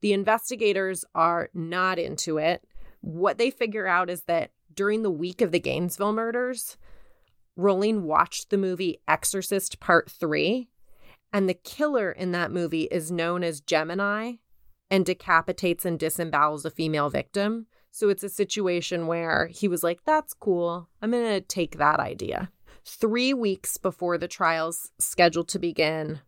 [0.00, 2.64] The investigators are not into it.
[3.00, 6.76] What they figure out is that during the week of the Gainesville murders,
[7.56, 10.68] Rolling watched the movie Exorcist Part 3
[11.32, 14.34] and the killer in that movie is known as Gemini
[14.88, 17.66] and decapitates and disembowels a female victim.
[17.94, 20.88] So it's a situation where he was like, that's cool.
[21.00, 22.50] I'm going to take that idea.
[22.84, 26.18] Three weeks before the trial's scheduled to begin,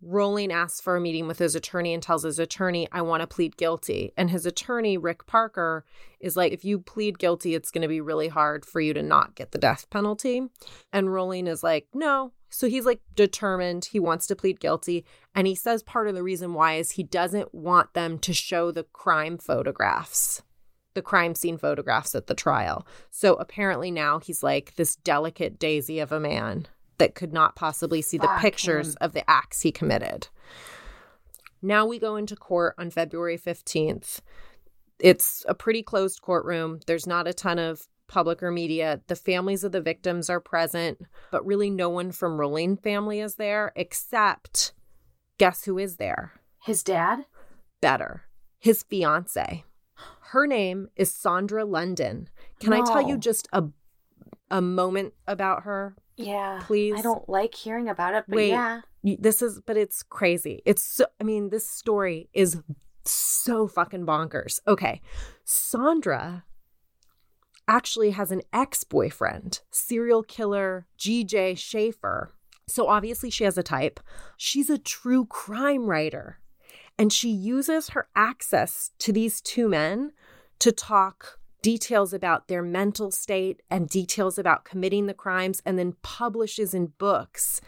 [0.00, 3.26] Rolling asks for a meeting with his attorney and tells his attorney, I want to
[3.26, 4.14] plead guilty.
[4.16, 5.84] And his attorney, Rick Parker,
[6.20, 9.02] is like, if you plead guilty, it's going to be really hard for you to
[9.02, 10.48] not get the death penalty.
[10.90, 12.32] And Rolling is like, no.
[12.48, 13.84] So he's like determined.
[13.84, 15.04] He wants to plead guilty.
[15.34, 18.70] And he says part of the reason why is he doesn't want them to show
[18.70, 20.42] the crime photographs,
[20.94, 22.86] the crime scene photographs at the trial.
[23.10, 26.66] So apparently now he's like this delicate daisy of a man
[26.98, 28.96] that could not possibly see the pictures him.
[29.00, 30.28] of the acts he committed.
[31.60, 34.20] Now we go into court on February 15th.
[35.00, 36.80] It's a pretty closed courtroom.
[36.86, 39.00] There's not a ton of public or media.
[39.06, 40.98] The families of the victims are present,
[41.32, 44.72] but really no one from Rolling family is there except
[45.38, 46.32] guess who is there?
[46.62, 47.24] His dad?
[47.80, 48.24] Better.
[48.58, 49.64] His fiance.
[50.34, 52.28] Her name is Sandra London.
[52.58, 53.66] Can I tell you just a
[54.50, 55.94] a moment about her?
[56.16, 56.60] Yeah.
[56.66, 56.98] Please.
[56.98, 58.48] I don't like hearing about it, but Wait.
[58.48, 58.80] yeah.
[59.04, 60.60] this is but it's crazy.
[60.66, 62.60] It's so I mean, this story is
[63.04, 64.58] so fucking bonkers.
[64.66, 65.00] Okay.
[65.44, 66.42] Sandra
[67.68, 72.34] actually has an ex-boyfriend, serial killer GJ Schaefer.
[72.66, 74.00] So obviously she has a type.
[74.36, 76.40] She's a true crime writer.
[76.98, 80.12] And she uses her access to these two men
[80.64, 85.94] to talk details about their mental state and details about committing the crimes and then
[86.00, 87.60] publishes in books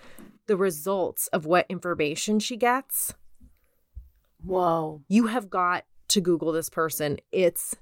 [0.47, 3.13] the results of what information she gets.
[4.43, 5.03] Whoa.
[5.09, 7.19] You have got to Google this person.
[7.31, 7.77] It's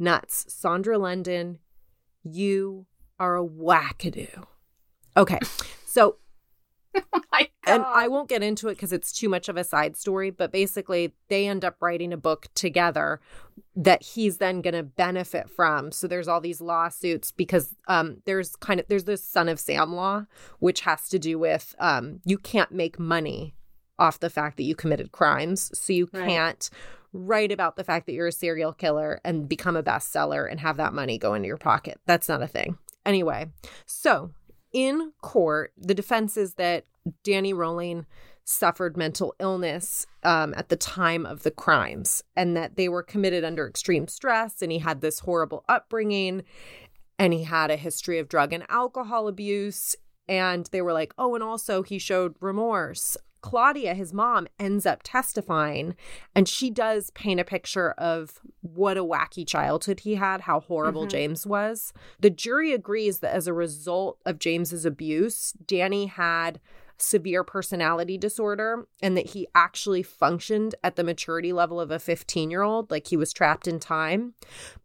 [0.00, 0.46] nuts.
[0.48, 1.60] Sandra London,
[2.24, 2.86] you
[3.20, 4.46] are a wackadoo.
[5.16, 5.38] Okay.
[5.86, 6.16] So
[7.68, 10.30] Oh and I won't get into it because it's too much of a side story,
[10.30, 13.20] but basically, they end up writing a book together
[13.74, 15.90] that he's then going to benefit from.
[15.90, 19.92] So there's all these lawsuits because um, there's kind of there's this son of Sam
[19.94, 20.26] law,
[20.60, 23.56] which has to do with um, you can't make money
[23.98, 26.28] off the fact that you committed crimes, so you Right.
[26.28, 26.70] can't
[27.12, 30.76] write about the fact that you're a serial killer and become a bestseller and have
[30.76, 31.98] that money go into your pocket.
[32.06, 32.78] That's not a thing.
[33.04, 33.46] Anyway,
[33.86, 34.30] so
[34.76, 36.84] in court, the defense is that
[37.24, 38.04] Danny Rolling
[38.44, 43.42] suffered mental illness um, at the time of the crimes and that they were committed
[43.42, 46.42] under extreme stress and he had this horrible upbringing
[47.18, 49.96] and he had a history of drug and alcohol abuse
[50.28, 53.16] and they were like oh and also he showed remorse
[53.50, 55.94] claudia his mom ends up testifying
[56.34, 61.06] and she does paint a picture of what a wacky childhood he had how horrible
[61.06, 61.10] Mhm.
[61.10, 61.92] james was.
[62.20, 66.60] The jury agrees that as a result of james's abuse danny had
[66.98, 72.50] severe personality disorder and that he actually functioned at the maturity level of a 15
[72.50, 74.32] year old like he was trapped in time.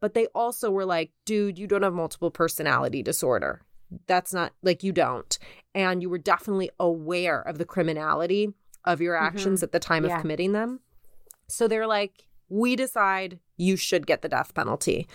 [0.02, 3.62] But they also were like dude you don't have multiple personality disorder
[4.08, 5.38] that's not like you don't
[5.76, 8.54] and you were definitely aware of the criminality
[8.86, 10.16] of your actions at the time Yeah.
[10.16, 10.80] of committing them
[11.48, 15.08] so they're like we decide you should get the death penalty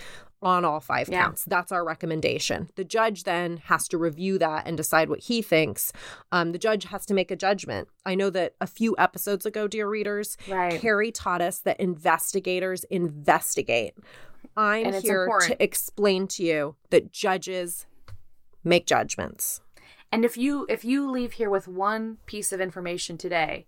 [0.42, 1.24] on all five Yeah.
[1.24, 1.44] counts.
[1.44, 2.68] That's our recommendation.
[2.76, 5.92] The judge then has to review that and decide what he thinks.
[6.30, 7.88] Um, the judge has to make a judgment.
[8.04, 10.78] I know that a few episodes ago, dear readers, Right.
[10.80, 13.94] Kerry taught us that investigators investigate.
[14.56, 15.52] I'm here important.
[15.58, 17.86] to explain to you that judges
[18.66, 19.60] make judgments.
[20.12, 23.66] And if you if you leave here with one piece of information today,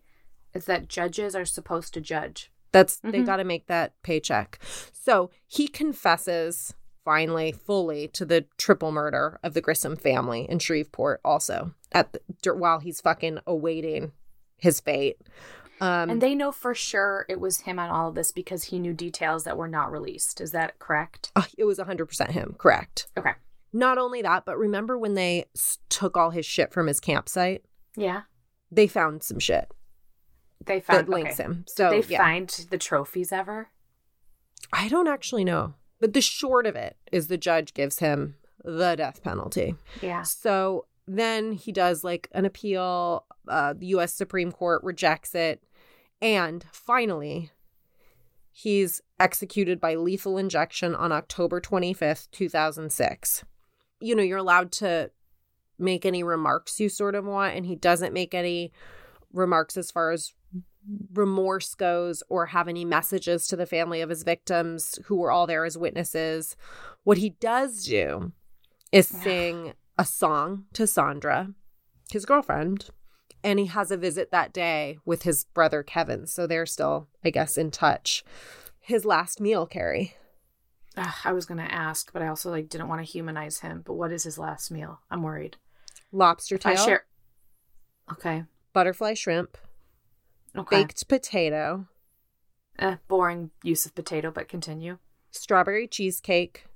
[0.54, 2.50] it's that judges are supposed to judge.
[2.72, 3.26] That's they Mhm.
[3.26, 4.58] got to make that paycheck.
[4.92, 6.74] So he confesses
[7.04, 11.20] finally fully to the triple murder of the Grissom family in Shreveport.
[11.24, 14.12] Also, at the, while he's fucking awaiting
[14.58, 15.16] his fate.
[15.80, 18.78] Um, and they know for sure it was him on all of this because he
[18.78, 20.40] knew details that were not released.
[20.40, 21.30] Is that correct?
[21.36, 23.06] uh, it was 100% him, correct.
[23.16, 23.32] Okay.
[23.72, 25.44] Not only that, but remember when they
[25.88, 27.64] took all his shit from his campsite?
[27.96, 28.22] Yeah.
[28.70, 29.70] They found some shit
[30.64, 31.44] They found that links okay.
[31.44, 31.64] him.
[31.66, 32.18] So Did they yeah.
[32.18, 33.68] find the trophies ever?
[34.72, 35.74] I don't actually know.
[36.00, 39.74] But the short of it is the judge gives him the death penalty.
[40.00, 40.22] Yeah.
[40.22, 43.24] So then he does like an appeal.
[43.48, 44.12] Uh, the U.S.
[44.14, 45.62] Supreme Court rejects it.
[46.20, 47.50] And finally,
[48.52, 53.44] he's executed by lethal injection on October 25th, 2006.
[54.00, 55.10] You know, you're allowed to
[55.78, 58.72] make any remarks you sort of want, and he doesn't make any
[59.32, 60.34] remarks as far as
[61.12, 65.46] remorse goes or have any messages to the family of his victims who were all
[65.46, 66.56] there as witnesses.
[67.04, 68.32] What he does do
[68.90, 71.52] is sing a song to Sandra,
[72.10, 72.88] his girlfriend,
[73.44, 76.26] and he has a visit that day with his brother Kevin.
[76.26, 78.24] So they're still, I guess, in touch.
[78.80, 80.14] His last meal, Kerry.
[80.98, 83.82] Ugh, I was gonna ask, but I also like didn't want to humanize him.
[83.84, 85.00] But what is his last meal?
[85.10, 85.56] I'm worried.
[86.12, 86.72] Lobster tail.
[86.72, 87.04] I share.
[88.12, 88.44] Okay.
[88.72, 89.58] butterfly shrimp,
[90.56, 90.76] Okay.
[90.84, 91.86] baked potato,
[92.78, 94.98] Eh, boring use of potato, but continue.
[95.30, 96.66] strawberry cheesecake,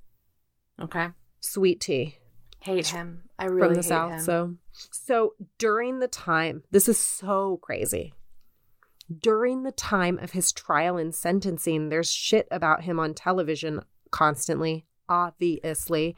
[0.79, 1.09] Okay.
[1.39, 2.17] sweet tea.
[2.59, 3.23] Hate him.
[3.39, 4.11] I really from the hate south.
[4.11, 4.19] him.
[4.19, 4.55] So,
[4.91, 8.13] so during the time, this is so crazy.
[9.19, 13.81] During the time of his trial and sentencing, there's shit about him on television
[14.13, 14.85] constantly.
[15.09, 16.15] Obviously,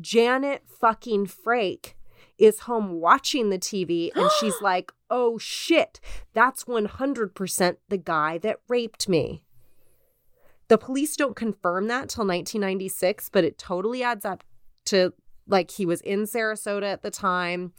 [0.00, 1.94] Janet fucking Frake
[2.38, 5.98] is home watching the TV and she's like, "Oh shit,
[6.32, 9.42] that's 100% the guy that raped me."
[10.68, 14.44] The police don't confirm that till 1996, but it totally adds up
[14.86, 15.12] to
[15.46, 17.72] like he was in Sarasota at the time.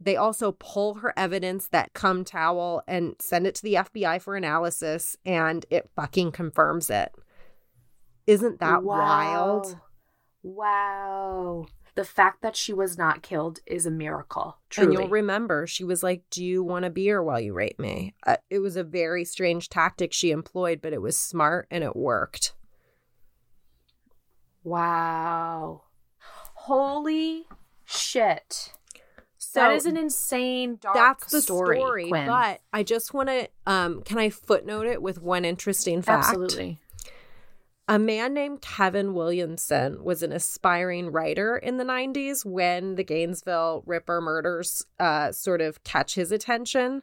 [0.00, 4.36] They also pull her evidence that cum towel and send it to the FBI for
[4.36, 7.12] analysis, and it fucking confirms it.
[8.30, 9.76] Isn't that wild?
[10.42, 11.66] Wow.
[11.96, 14.56] the fact that she was not killed is a miracle.
[14.70, 14.86] Truly.
[14.86, 18.14] And you'll remember she was like, Do you want a beer while you rape me?
[18.26, 21.96] Uh, it was a very strange tactic she employed, but it was smart and it
[21.96, 22.54] worked.
[24.62, 25.82] wow.
[26.54, 27.46] Holy
[27.84, 28.72] shit.
[29.38, 32.08] So that is an insane dark that's the story, story.
[32.08, 32.26] Quinn.
[32.26, 36.28] But I just want to, um, can I footnote it with one interesting fact?
[36.28, 36.78] Absolutely.
[37.90, 43.82] A man named Kevin Williamson was an aspiring writer in the 90s when the Gainesville
[43.84, 47.02] Ripper murders uh, sort of catch his attention.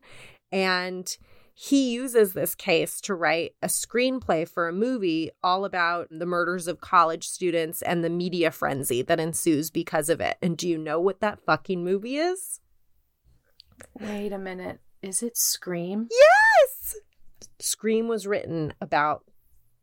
[0.49, 1.17] And
[1.53, 6.69] he uses this case to write a screenplay for a movie all about the murders
[6.69, 10.37] of college students and the media frenzy that ensues because of it.
[10.41, 12.61] And do you know what that fucking movie is?
[13.99, 14.79] Wait a minute.
[15.01, 16.07] Is it Scream?
[16.09, 16.95] Yes!
[17.59, 19.25] Scream was written about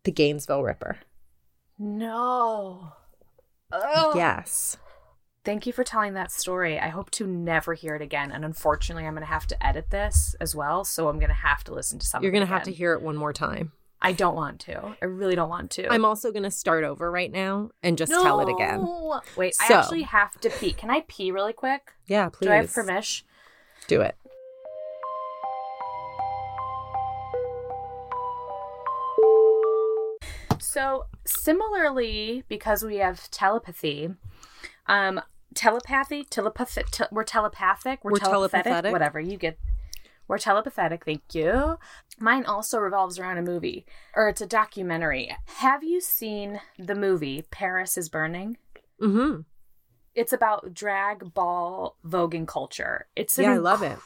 [0.04, 0.98] the Gainesville Ripper.
[1.78, 2.92] No.
[3.72, 4.12] Oh.
[4.14, 4.76] Yes.
[5.44, 6.78] Thank you for telling that story.
[6.78, 8.30] I hope to never hear it again.
[8.32, 10.84] And unfortunately, I'm going to have to edit this as well.
[10.84, 12.22] So I'm going to have to listen to some.
[12.22, 13.72] You're going to have to hear it one more time.
[14.00, 14.96] I don't want to.
[15.02, 15.90] I really don't want to.
[15.90, 18.86] I'm also going to start over right now and just tell it again.
[19.36, 20.72] Wait, So- I actually have to pee.
[20.72, 21.92] Can I pee really quick?
[22.06, 22.46] Yeah, please.
[22.46, 23.26] Do I have permission?
[23.86, 24.14] Do it.
[30.74, 34.10] So similarly, because we have telepathy,
[34.88, 35.20] um,
[35.54, 38.92] telepathy, telepathic, te- we're telepathic, we're, We're telepathic, telepathic.
[38.92, 39.56] whatever you get.
[40.26, 41.04] We're telepathic.
[41.04, 41.78] Thank you.
[42.18, 45.36] Mine also revolves around a movie, or it's a documentary.
[45.58, 48.56] Have you seen the movie Paris is Burning?
[49.00, 49.42] Mm-hmm.
[50.16, 53.06] It's about drag ball voguing culture.
[53.14, 53.98] It's Yeah, I love it.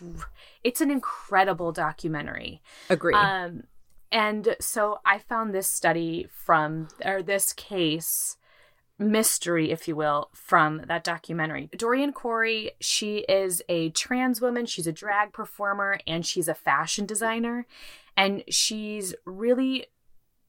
[0.63, 2.61] It's an incredible documentary.
[2.91, 3.15] Agree.
[3.15, 3.63] Um,
[4.11, 8.37] and so I found this study from, or this case,
[8.99, 11.71] mystery, if you will, from that documentary.
[11.77, 17.07] Dorian Corey, she is a trans woman, she's a drag performer, and she's a fashion
[17.07, 17.67] designer.
[18.17, 19.87] And she's really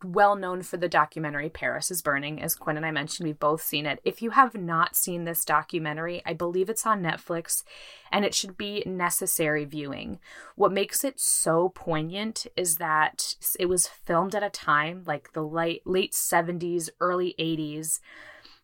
[0.04, 2.41] well known for the documentary Paris is Burning.
[2.41, 4.00] As Quinn and I mentioned, we've both seen it.
[4.04, 7.64] If you have not seen this documentary, I believe it's on Netflix
[8.12, 10.20] and it should be necessary viewing.
[10.56, 15.43] What makes it so poignant is that it was filmed at a time like the
[15.43, 18.00] late, late 70s, early 80s.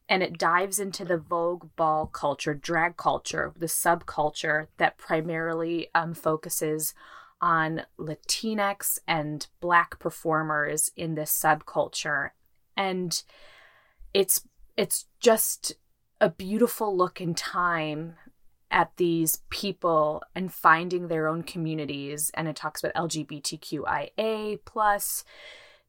[0.08, 6.14] And it dives into the Vogue ball culture, drag culture, the subculture that primarily um,
[6.14, 6.94] focuses
[7.42, 12.32] on Latinx and Black performers in this subculture,
[12.76, 13.24] and
[14.14, 15.74] it's it's just
[16.20, 18.16] a beautiful look in time
[18.72, 22.32] at these people and finding their own communities.
[22.34, 25.24] And it talks about LGBTQIA plus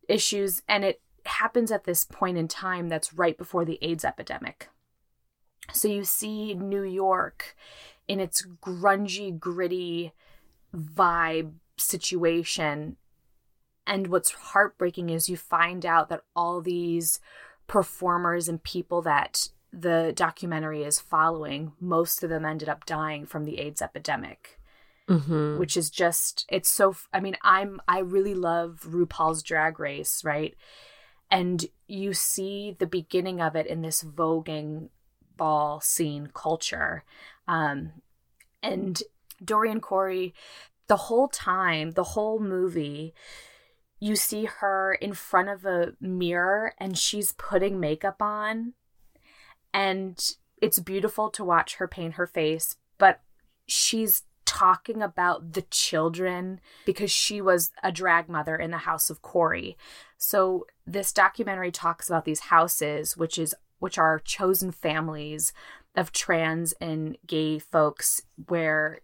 [0.08, 4.68] issues, and it happens at this point in time that's right before the AIDS epidemic.
[5.72, 7.56] So you see New York
[8.06, 10.12] in its grungy, gritty
[10.76, 12.96] vibe situation.
[13.86, 17.20] And what's heartbreaking is you find out that all these
[17.66, 23.44] performers and people that the documentary is following, most of them ended up dying from
[23.44, 24.58] the AIDS epidemic,
[25.08, 25.58] mm-hmm.
[25.58, 30.54] which is just, it's so, I mean, I'm, I really love RuPaul's Drag Race, right?
[31.30, 34.88] And you see the beginning of it in this voguing
[35.36, 37.04] ball scene culture.
[37.46, 37.92] Um,
[38.62, 39.02] and
[39.44, 40.34] Dorian Corey,
[40.86, 43.14] the whole time, the whole movie,
[43.98, 48.74] you see her in front of a mirror and she's putting makeup on.
[49.72, 50.18] And
[50.60, 53.20] it's beautiful to watch her paint her face, but
[53.66, 59.20] she's talking about the children because she was a drag mother in the house of
[59.20, 59.76] Corey.
[60.16, 65.52] So this documentary talks about these houses, which is which are chosen families
[65.94, 69.00] of trans and gay folks where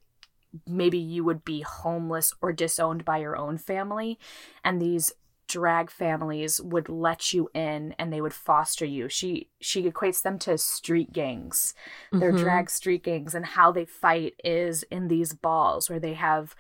[0.66, 4.18] maybe you would be homeless or disowned by your own family
[4.64, 5.12] and these
[5.48, 9.09] drag families would let you in and they would foster you.
[9.09, 11.74] She she equates them to street gangs.
[12.11, 12.38] They're Mhm.
[12.38, 16.55] drag street gangs and how they fight is in these balls where they have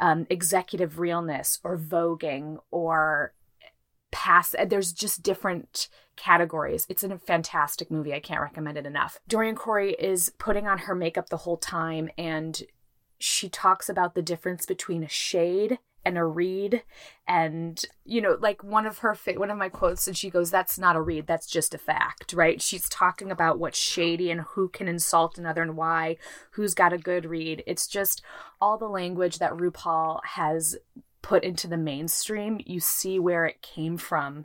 [0.00, 3.32] um, executive realness or voguing or
[4.10, 6.86] pass there's just different categories.
[6.88, 8.14] It's a fantastic movie.
[8.14, 9.18] I can't recommend it enough.
[9.26, 12.62] Dorian corey is putting on her makeup the whole time and
[13.24, 16.82] she talks about the difference between a shade and a read
[17.26, 20.50] and you know like one of her fa- one of my quotes and she goes
[20.50, 22.60] that's not a read that's just a fact right?
[22.60, 26.18] She's talking about what's shady and who can insult another and why
[26.50, 28.20] who's got a good read it's just
[28.60, 30.76] all the language that RuPaul has
[31.22, 32.60] put into the mainstream.
[32.66, 34.44] You see where it came from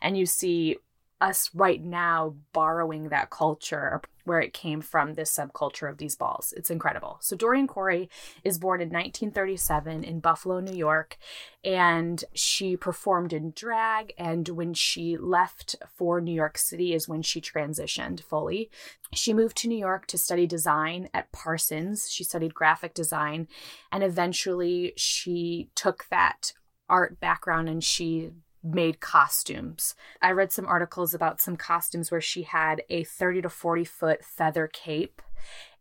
[0.00, 0.78] and you see
[1.20, 6.54] us right now borrowing that culture where it came from this subculture of these balls.
[6.56, 7.18] It's incredible.
[7.20, 8.08] So Dorian Corey
[8.42, 11.16] is born in 1937 in Buffalo, New York,
[11.62, 14.12] and she performed in drag.
[14.18, 18.70] And when she left for New York City, is when she transitioned fully.
[19.12, 22.10] She moved to New York to study design at Parsons.
[22.10, 23.48] She studied graphic design,
[23.92, 26.52] and eventually she took that
[26.88, 28.30] art background and she
[28.64, 29.94] made costumes.
[30.22, 34.24] I read some articles about some costumes where she had a 30 to 40 foot
[34.24, 35.20] feather cape.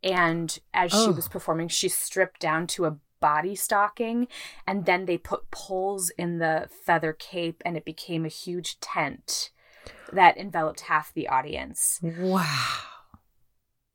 [0.04, 1.12] And as she Oh.
[1.14, 4.28] was performing, she stripped down to a body stocking.
[4.68, 9.52] And then they put poles in the feather cape, and it became a huge tent
[10.12, 12.00] that enveloped half the audience.
[12.04, 12.46] Wow.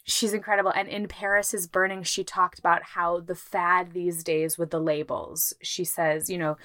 [0.08, 0.72] She's incredible.
[0.74, 4.80] And in Paris is Burning, she talked about how the fad these days with the
[4.80, 5.52] labels.
[5.60, 6.56] She says, you know,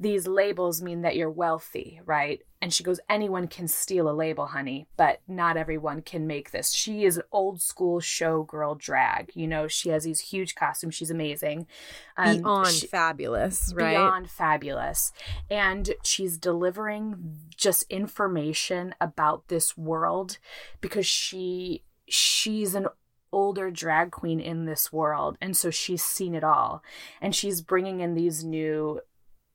[0.00, 2.40] these labels mean that you're wealthy, right?
[2.60, 6.72] And she goes, anyone can steal a label, honey, but not everyone can make this.
[6.72, 9.30] She is an old school showgirl drag.
[9.34, 10.96] You know, she has these huge costumes.
[10.96, 11.68] She's amazing.
[12.16, 13.90] Um, Beyond she- fabulous, right?
[13.90, 15.12] beyond fabulous
[15.48, 20.38] and she's delivering just information about this world
[20.80, 22.88] because she she's an
[23.32, 26.82] older drag queen in this world and so she's seen it all.
[27.20, 29.00] And she's bringing in these new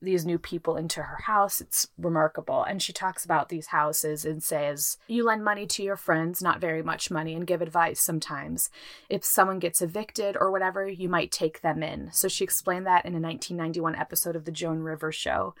[0.04, 1.60] these new people into her house.
[1.60, 2.62] It's remarkable.
[2.62, 6.60] And she talks about these houses and says you lend money to your friends not
[6.60, 8.70] very much money and give advice sometimes.
[9.08, 12.10] If someone gets evicted or whatever you might take them in.
[12.12, 15.54] So she explained that in a 1991 episode of the joan rivers show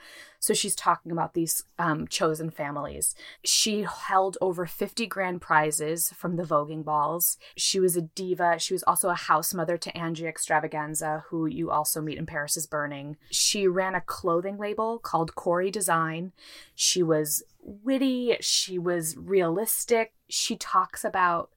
[0.44, 3.14] so she's talking about these um, chosen families.
[3.44, 7.38] She held over 50 grand prizes from the voguing balls.
[7.56, 8.58] She was a diva.
[8.58, 12.58] She was also a house mother to Angie Xtravaganza who you also meet in paris
[12.58, 13.16] is burning.
[13.30, 16.32] She ran a clothing label called corey design.
[16.74, 18.36] She was witty.
[18.40, 20.12] She was realistic.
[20.28, 21.53] She talks about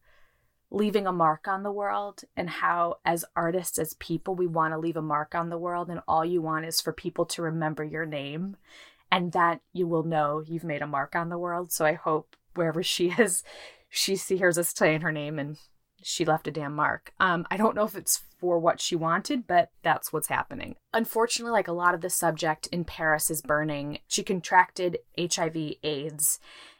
[0.70, 4.78] leaving a mark on the world and how as artists as people we want to
[4.78, 7.84] leave a mark on the world and all you want is for people to remember
[7.84, 8.58] your name
[9.12, 11.72] and that you will know you've made a mark on the world.
[11.72, 13.44] So i hope wherever she is
[13.90, 15.58] she hears us saying her name and
[16.04, 17.14] she left a damn mark.
[17.20, 20.76] Um i don't know if it's for what she wanted but that's what's happening.
[20.94, 24.00] Unfortunately like a lot of the subject in paris is burning.
[24.08, 26.40] She contracted hiv aids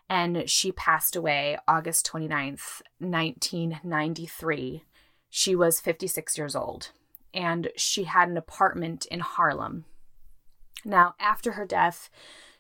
[0.10, 4.84] and she passed away August 29th, 1993.
[5.30, 6.92] She was 56 years old,
[7.34, 9.86] and she had an apartment in Harlem.
[10.86, 12.10] Now, after her death,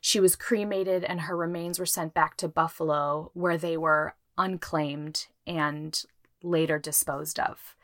[0.01, 5.27] she was cremated and her remains were sent back to Buffalo, where they were unclaimed
[5.45, 6.03] and
[6.43, 7.75] later disposed of,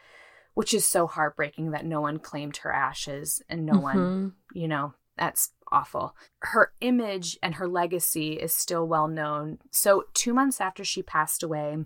[0.54, 4.34] which is so heartbreaking that no one claimed her ashes and no one Mhm.
[4.54, 6.16] you know, that's awful.
[6.40, 9.58] Her image and her legacy is still well known.
[9.72, 11.78] So, two months after she passed away,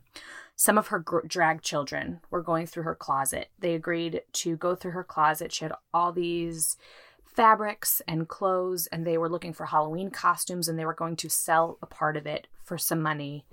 [0.56, 3.50] some of her gr- drag children were going through her closet.
[3.58, 5.52] They agreed to go through her closet.
[5.54, 6.78] She had all these
[7.24, 11.30] fabrics and clothes, and they were looking for Halloween costumes, and they were going to
[11.30, 13.46] sell a part of it for some money.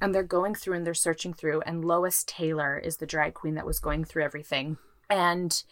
[0.00, 3.54] And they're going through and they're searching through, and Lois Taylor is the drag queen
[3.54, 4.78] that was going through everything.
[5.10, 5.62] And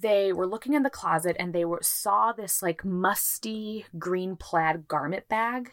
[0.00, 4.88] they were looking in the closet and they were saw this like musty green plaid
[4.88, 5.72] garment bag.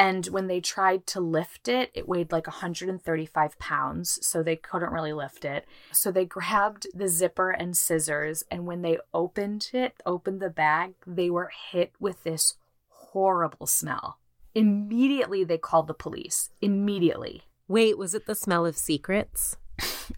[0.00, 4.92] And when they tried to lift it it weighed like 135 pounds so they couldn't
[4.92, 5.66] really lift it.
[5.92, 10.94] So they grabbed the zipper and scissors and when they opened it opened the bag
[11.06, 12.54] they were hit with this
[12.88, 14.18] horrible smell.
[14.54, 16.50] Immediately they called the police.
[16.60, 17.42] Immediately.
[17.66, 19.56] Wait, was it the smell of secrets?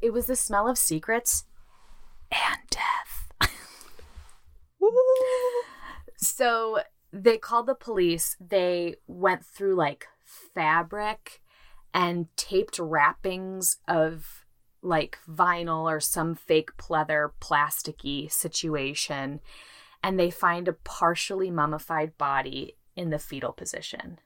[0.01, 1.45] it was the smell of secrets
[2.33, 3.21] and death
[6.21, 6.81] So
[7.13, 8.37] they called the police.
[8.41, 10.07] They went through like
[10.55, 11.41] fabric
[11.93, 14.45] and taped wrappings of
[14.83, 19.41] like vinyl or some fake pleather plasticky situation.
[20.03, 24.19] And they find a partially mummified body in the fetal position.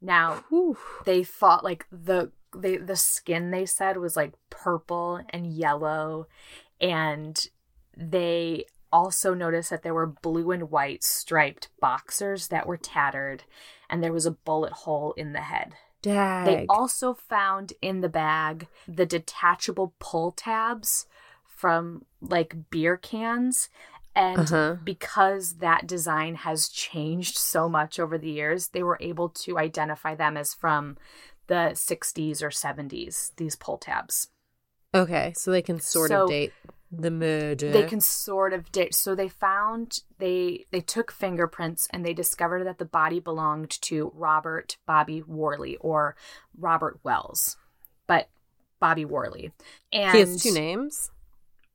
[0.00, 0.78] Now, Whew.
[1.04, 6.28] they thought like the they the skin they said was like purple and yellow
[6.80, 7.46] and
[7.96, 13.44] they also noticed that there were blue and white striped boxers that were tattered
[13.90, 16.46] and there was a bullet hole in the head Dag.
[16.46, 21.06] they also found in the bag the detachable pull tabs
[21.44, 23.68] from like beer cans
[24.14, 24.76] and Uh-huh.
[24.82, 30.14] because that design has changed so much over the years they were able to identify
[30.14, 30.96] them as from
[31.48, 34.28] the 60s or 70s these pull tabs
[34.94, 36.52] Okay, so they can sort So- of date
[36.90, 37.70] the murder.
[37.70, 42.64] they can sort of date so they found they they took fingerprints and they discovered
[42.64, 46.16] that the body belonged to robert bobby worley or
[46.56, 47.58] robert wells
[48.06, 48.30] but
[48.80, 49.52] Bobby Worley.
[49.92, 51.10] And he has two names.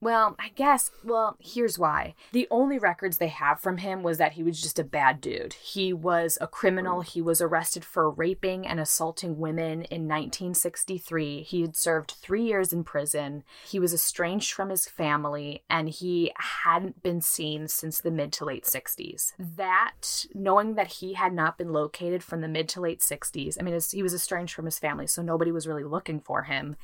[0.03, 2.15] Well, I guess, well, here's why.
[2.33, 5.53] The only records they have from him was that he was just a bad dude.
[5.53, 6.99] He was a criminal.
[6.99, 11.43] He was arrested for raping and assaulting women in 1963.
[11.43, 13.45] He had served three years in prison.
[13.65, 18.45] He was estranged from his family and he hadn't been seen since the mid to
[18.45, 19.31] late 60s.
[19.39, 23.63] That, knowing that he had not been located from the mid to late 60s, I
[23.63, 26.75] mean, he was estranged from his family, so nobody was really looking for him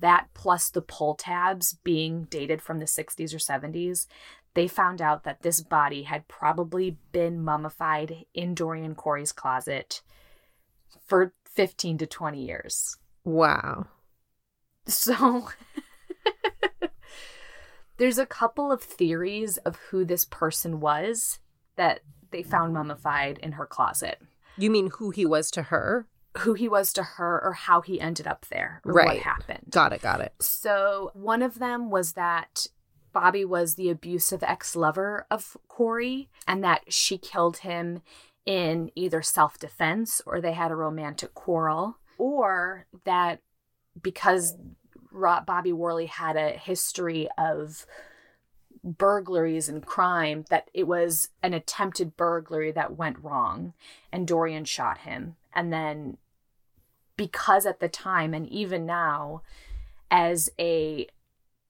[0.00, 4.06] that plus the pull tabs being dated from the 60s or 70s,
[4.54, 10.02] they found out that this body had probably been mummified in Dorian Corey's closet
[11.06, 12.96] for 15 to 20 years.
[13.24, 13.86] Wow.
[14.86, 15.48] So
[17.96, 21.38] there's a couple of theories of who this person was
[21.76, 22.00] that
[22.30, 24.20] they found mummified in her closet.
[24.56, 26.06] You mean who he was to her?
[26.38, 29.66] Who he was to her or how he ended up there or what happened.
[29.70, 30.02] Got it.
[30.02, 30.34] Got it.
[30.40, 32.66] So one of them was that
[33.12, 38.02] Bobby was the abusive ex lover of Corey and that she killed him
[38.44, 43.40] in either self defense or they had a romantic quarrel, or that
[44.00, 44.54] because
[45.12, 47.86] Bobby Worley had a history of
[48.84, 53.72] burglaries and crime, that it was an attempted burglary that went wrong
[54.12, 55.36] and Dorian shot him.
[55.54, 56.18] And then
[57.16, 59.42] because at the time and even now,
[60.10, 61.06] as a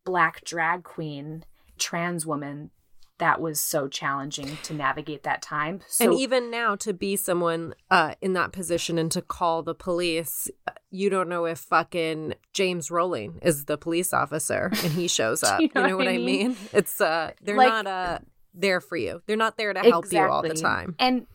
[0.04, 1.44] black drag queen,
[1.78, 2.70] trans woman,
[3.18, 5.80] that was so challenging to navigate that time.
[5.88, 9.74] So and even now, to be someone uh, in that position and to call the
[9.74, 15.08] police, uh, you don't know if fucking James Rowling is the police officer and he
[15.08, 15.60] shows up.
[15.62, 16.56] you, know what I mean?
[16.74, 18.18] It's uh, they're Like- not uh
[18.58, 19.22] there for you.
[19.26, 20.94] They're not there to help you all the time.
[20.98, 21.26] And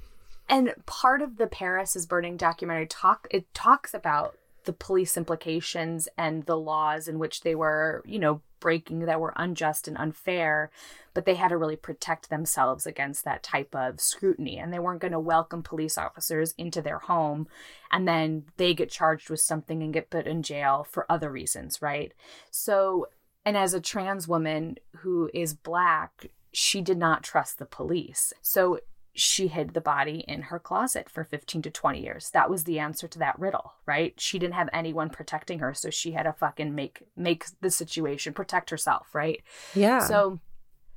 [0.52, 6.08] and part of the Paris is Burning documentary talk it talks about the police implications
[6.18, 10.70] and the laws in which they were, you know, breaking that were unjust and unfair,
[11.16, 15.02] but they had to really protect themselves against that type of scrutiny and they weren't
[15.02, 17.48] going to welcome police officers into their home
[17.92, 21.82] and then they get charged with something and get put in jail for other reasons,
[21.82, 22.14] right?
[22.52, 23.08] So,
[23.44, 28.32] and as a trans woman who is black, she did not trust the police.
[28.44, 28.80] So
[29.14, 32.30] she hid the body in her closet for 15 to 20 years.
[32.32, 34.14] That was the answer to that riddle, right?
[34.20, 38.34] She didn't have anyone protecting her, so she had to fucking make make the situation
[38.34, 39.42] protect herself, right?
[39.76, 40.00] Yeah.
[40.00, 40.40] So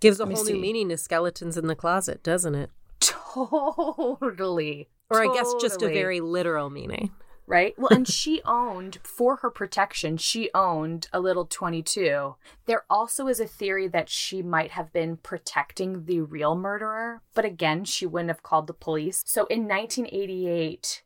[0.00, 0.52] gives a Let me whole see.
[0.52, 2.70] new meaning to skeletons in the closet, doesn't it?
[3.00, 4.88] totally.
[5.10, 7.10] Or I guess just a very literal meaning.
[7.46, 7.74] Right?
[7.78, 12.36] Well, and she owned, for her protection, she owned a little 22.
[12.66, 17.44] There also is a theory that she might have been protecting the real murderer, but
[17.44, 19.22] again, she wouldn't have called the police.
[19.26, 21.02] So in 1988,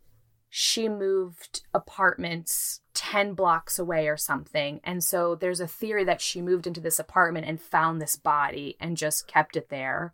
[0.50, 4.80] she moved apartments 10 blocks away or something.
[4.82, 8.76] And so there's a theory that she moved into this apartment and found this body
[8.80, 10.12] and just kept it there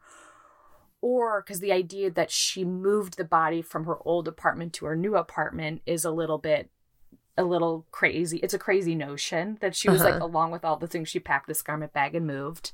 [1.04, 4.96] or because the idea that she moved the body from her old apartment to her
[4.96, 6.70] new apartment is a little bit
[7.36, 10.24] a little crazy it's a crazy notion that she was like Uh-huh.
[10.24, 12.72] along with all the things she packed this garment bag and moved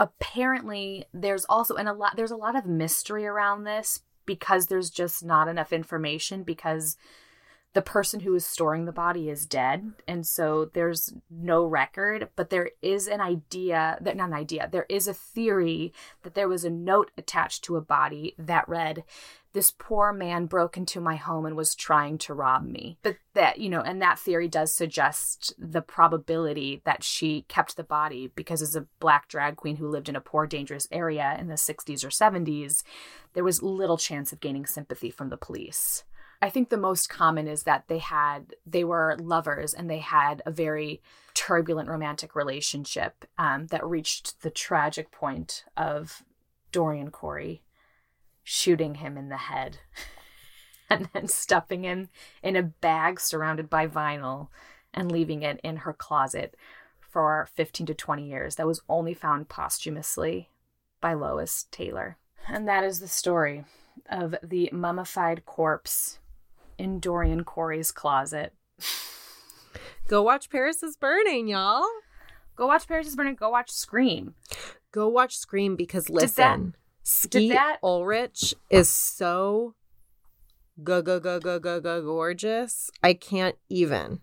[0.00, 4.90] apparently there's also and a lot there's a lot of mystery around this because there's
[4.90, 6.96] just not enough information because
[7.72, 12.50] the person who is storing the body is dead and so there's no record but
[12.50, 15.92] there is an idea that not an idea there is a theory
[16.22, 19.04] that there was a note attached to a body that read
[19.52, 22.98] this poor man broke into my home and was trying to rob me.
[23.02, 27.84] But that you know and that theory does suggest the probability that she kept the
[27.84, 31.48] body because as a black drag queen who lived in a poor dangerous area in
[31.48, 32.82] the 60s or 70s
[33.32, 36.04] there was little chance of gaining sympathy from the police
[36.42, 40.42] I think the most common is that they had they were lovers and they had
[40.46, 41.02] a very
[41.34, 46.22] turbulent romantic relationship um, that reached the tragic point of
[46.72, 47.62] Dorian Corey
[48.42, 49.78] shooting him in the head
[50.90, 52.08] and then stuffing him
[52.42, 54.48] in a bag surrounded by vinyl
[54.94, 56.56] and leaving it in her closet
[57.00, 58.56] for 15 to 20 years.
[58.56, 60.48] That was only found posthumously
[61.00, 62.16] by Lois Taylor.
[62.48, 63.64] And that is the story
[64.08, 66.18] of the mummified corpse
[66.80, 68.54] in Dorian Corey's closet.
[70.08, 71.86] Go watch Paris is Burning, y'all.
[72.56, 73.36] Go watch Paris is Burning.
[73.36, 74.34] Go watch Scream.
[74.92, 76.74] Go watch Scream because listen,
[77.04, 79.74] Skeet that- Ulrich is so
[80.82, 82.90] go go go go go go gorgeous.
[83.02, 84.20] I can't even.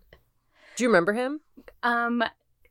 [0.76, 1.40] Do you remember him?
[1.84, 2.24] Um,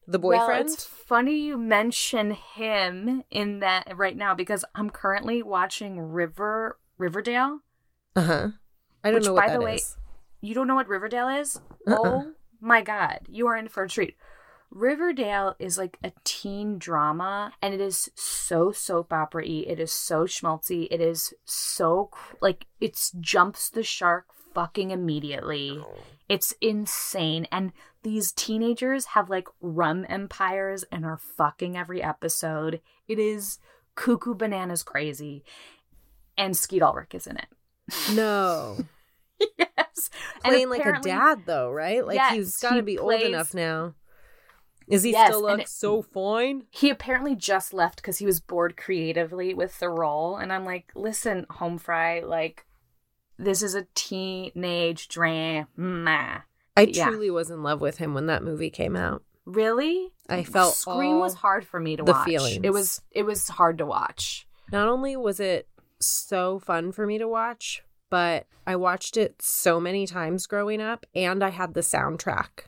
[0.07, 0.49] The boyfriend.
[0.67, 6.79] well, it's funny you mention him in that right now because I'm currently watching River
[6.99, 7.61] Riverdale.
[8.15, 8.49] uh huh.
[9.07, 9.97] I don't which, know what by that the way- is.
[10.41, 11.57] You don't know what Riverdale is?
[11.87, 11.97] Uh-uh.
[11.99, 14.17] Oh my God, you are in for a treat.
[14.71, 19.65] Riverdale is like a teen drama and it is so soap opera y.
[19.67, 20.89] It is so schmaltzy.
[20.91, 22.11] It is so
[22.41, 25.83] like it jumps the shark fucking immediately.
[26.29, 27.47] It's insane.
[27.53, 27.73] And
[28.03, 32.81] these teenagers have like rum empires and are fucking every episode.
[33.09, 33.59] It is
[33.95, 35.45] cuckoo bananas crazy.
[36.37, 37.47] And Skeet Ulrich is in it.
[38.13, 38.79] No.
[39.59, 40.11] yes.
[40.45, 42.07] Playing like a dad though, right?
[42.07, 43.95] Like Yes, he's got to he be plays- old enough now.
[44.89, 46.65] Is he Yes, still it- so fine?
[46.71, 50.37] He apparently just left because he was bored creatively with the role.
[50.37, 52.65] And I'm like, listen, home fry, like,
[53.37, 56.45] this is a teenage drama.
[56.77, 57.07] I Yeah.
[57.09, 59.25] truly was in love with him when that movie came out.
[59.45, 60.13] Really?
[60.29, 62.25] I felt Scream was hard for me to the watch.
[62.25, 62.61] feelings.
[62.63, 64.47] It was it was hard to watch.
[64.73, 65.69] Not only was it
[66.01, 71.07] so fun for me to watch, but I watched it so many times growing up
[71.15, 72.67] and I had the soundtrack.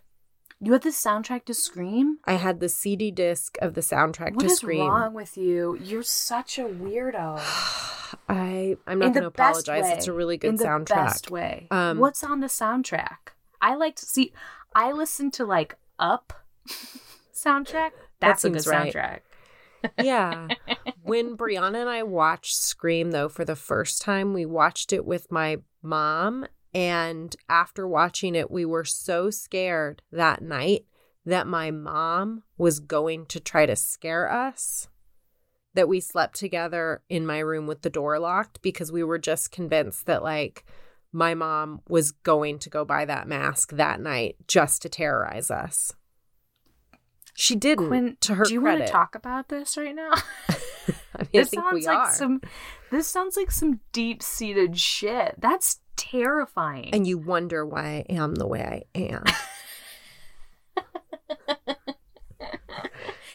[0.60, 2.18] You had the soundtrack to Scream?
[2.24, 4.88] I had the CD disc of the soundtrack What to is Scream.
[4.88, 5.78] wrong with you?
[5.82, 7.38] You're such a weirdo.
[8.28, 9.84] I I'm not going to apologize.
[9.88, 10.86] It's a really good In the soundtrack.
[11.06, 11.68] best way.
[11.70, 13.34] Um, What's on the soundtrack?
[13.60, 14.32] I like to see.
[14.74, 16.32] I listen to like Up
[17.34, 17.90] soundtrack.
[18.20, 18.94] That's a good soundtrack.
[18.94, 19.22] right.
[19.98, 20.48] Yeah.
[21.02, 25.30] When Brianna and I watched Scream, though, for the first time, we watched it with
[25.32, 26.46] my mom.
[26.74, 30.84] And after watching it, we were so scared that night
[31.24, 34.88] that my mom was going to try to scare us
[35.74, 39.52] that we slept together in my room with the door locked because we were just
[39.52, 40.64] convinced that, like,
[41.12, 45.92] my mom was going to go buy that mask that night just to terrorize us.
[47.40, 47.86] She didn't.
[47.86, 48.78] Quinn, to her do you credit.
[48.80, 50.10] want to talk about this right now?
[50.48, 52.12] I mean, I this think sounds like are.
[52.12, 52.40] some.
[52.90, 55.36] This sounds like some deep seated shit.
[55.38, 56.90] That's terrifying.
[56.92, 59.22] and you wonder why I am the way I am.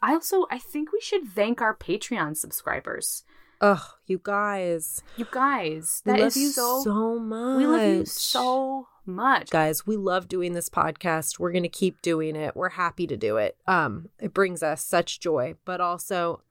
[0.01, 3.23] I also I think we should thank our Patreon subscribers.
[3.61, 5.01] Ugh, you guys.
[5.15, 7.57] You guys, We love is you so, so, much.
[7.57, 9.49] we love you so much.
[9.49, 11.39] Guys, we love doing this podcast.
[11.39, 12.55] We're going to keep doing it.
[12.55, 13.57] We're happy to do it.
[13.67, 16.41] Um, it brings us such joy, but also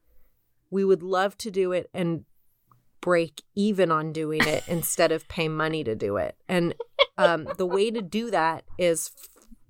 [0.70, 2.24] we would love to do it and
[3.00, 6.36] break even on doing it instead of pay money to do it.
[6.48, 6.74] And
[7.18, 9.10] um, the way to do that is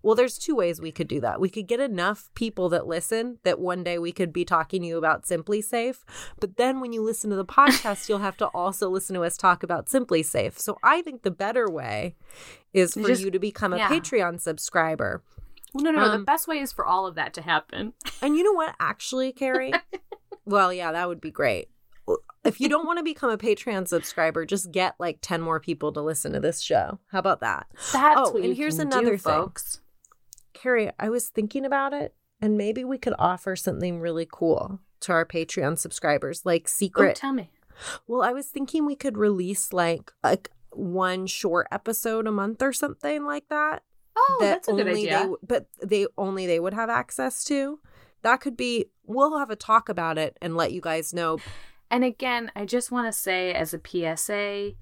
[0.03, 1.41] well, there's two ways we could do that.
[1.41, 4.89] We could get enough people that listen that one day we could be talking to
[4.89, 5.99] you about SimpliSafe.
[6.41, 9.37] But then when you listen to the podcast, you'll have to also listen to us
[9.37, 10.59] talk about SimpliSafe.
[10.59, 12.17] So I think the better way
[12.73, 13.89] is for Just- you to become a yeah.
[13.89, 15.23] Patreon subscriber.
[15.75, 16.09] no, no, no.
[16.09, 17.93] the um, best way is for all of that to happen.
[18.21, 19.73] And you know what, actually, Kerry?
[20.45, 21.69] well, yeah, that would be great.
[22.45, 25.93] If you don't want to become a Patreon subscriber, just get like 10 more people
[25.93, 26.99] to listen to this show.
[27.13, 27.69] How about that?
[27.93, 29.19] That's Oh, what and here's another do, thing.
[29.19, 29.81] folks.
[30.53, 35.13] Kerry, I was thinking about it, and maybe we could offer something really cool to
[35.13, 37.17] our Patreon subscribers, like Oh, secret.
[37.17, 37.51] tell me.
[38.09, 42.73] well, I was thinking we could release like like one short episode a month or
[42.73, 43.83] something like that.
[44.17, 45.29] Oh, that that's a good idea.
[45.29, 47.81] they, but they only they would have access to.
[48.23, 48.87] That could be.
[49.05, 51.39] We'll have a talk about it and let you guys know.
[51.91, 54.73] And again, I just want to say as a PSA,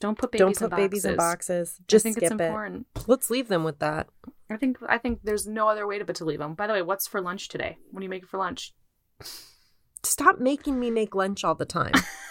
[0.00, 0.84] don't put babies Don't in boxes.
[0.84, 1.80] babies in boxes.
[1.88, 3.08] Just I think skip it's it.
[3.08, 4.08] Let's leave them with that.
[4.50, 6.54] I think I think there's no other way to but to leave them.
[6.54, 7.78] By the way, what's for lunch today?
[7.90, 8.74] What are you making for lunch?
[10.02, 11.92] Stop making me make lunch all the time.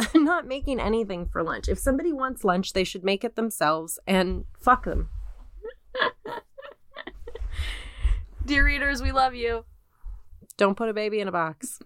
[0.14, 1.68] I'm not making anything for lunch.
[1.68, 5.10] If somebody wants lunch, they should make it themselves and fuck them.
[8.44, 9.64] Dear readers, we love you.
[10.56, 11.80] Don't put a baby in a box.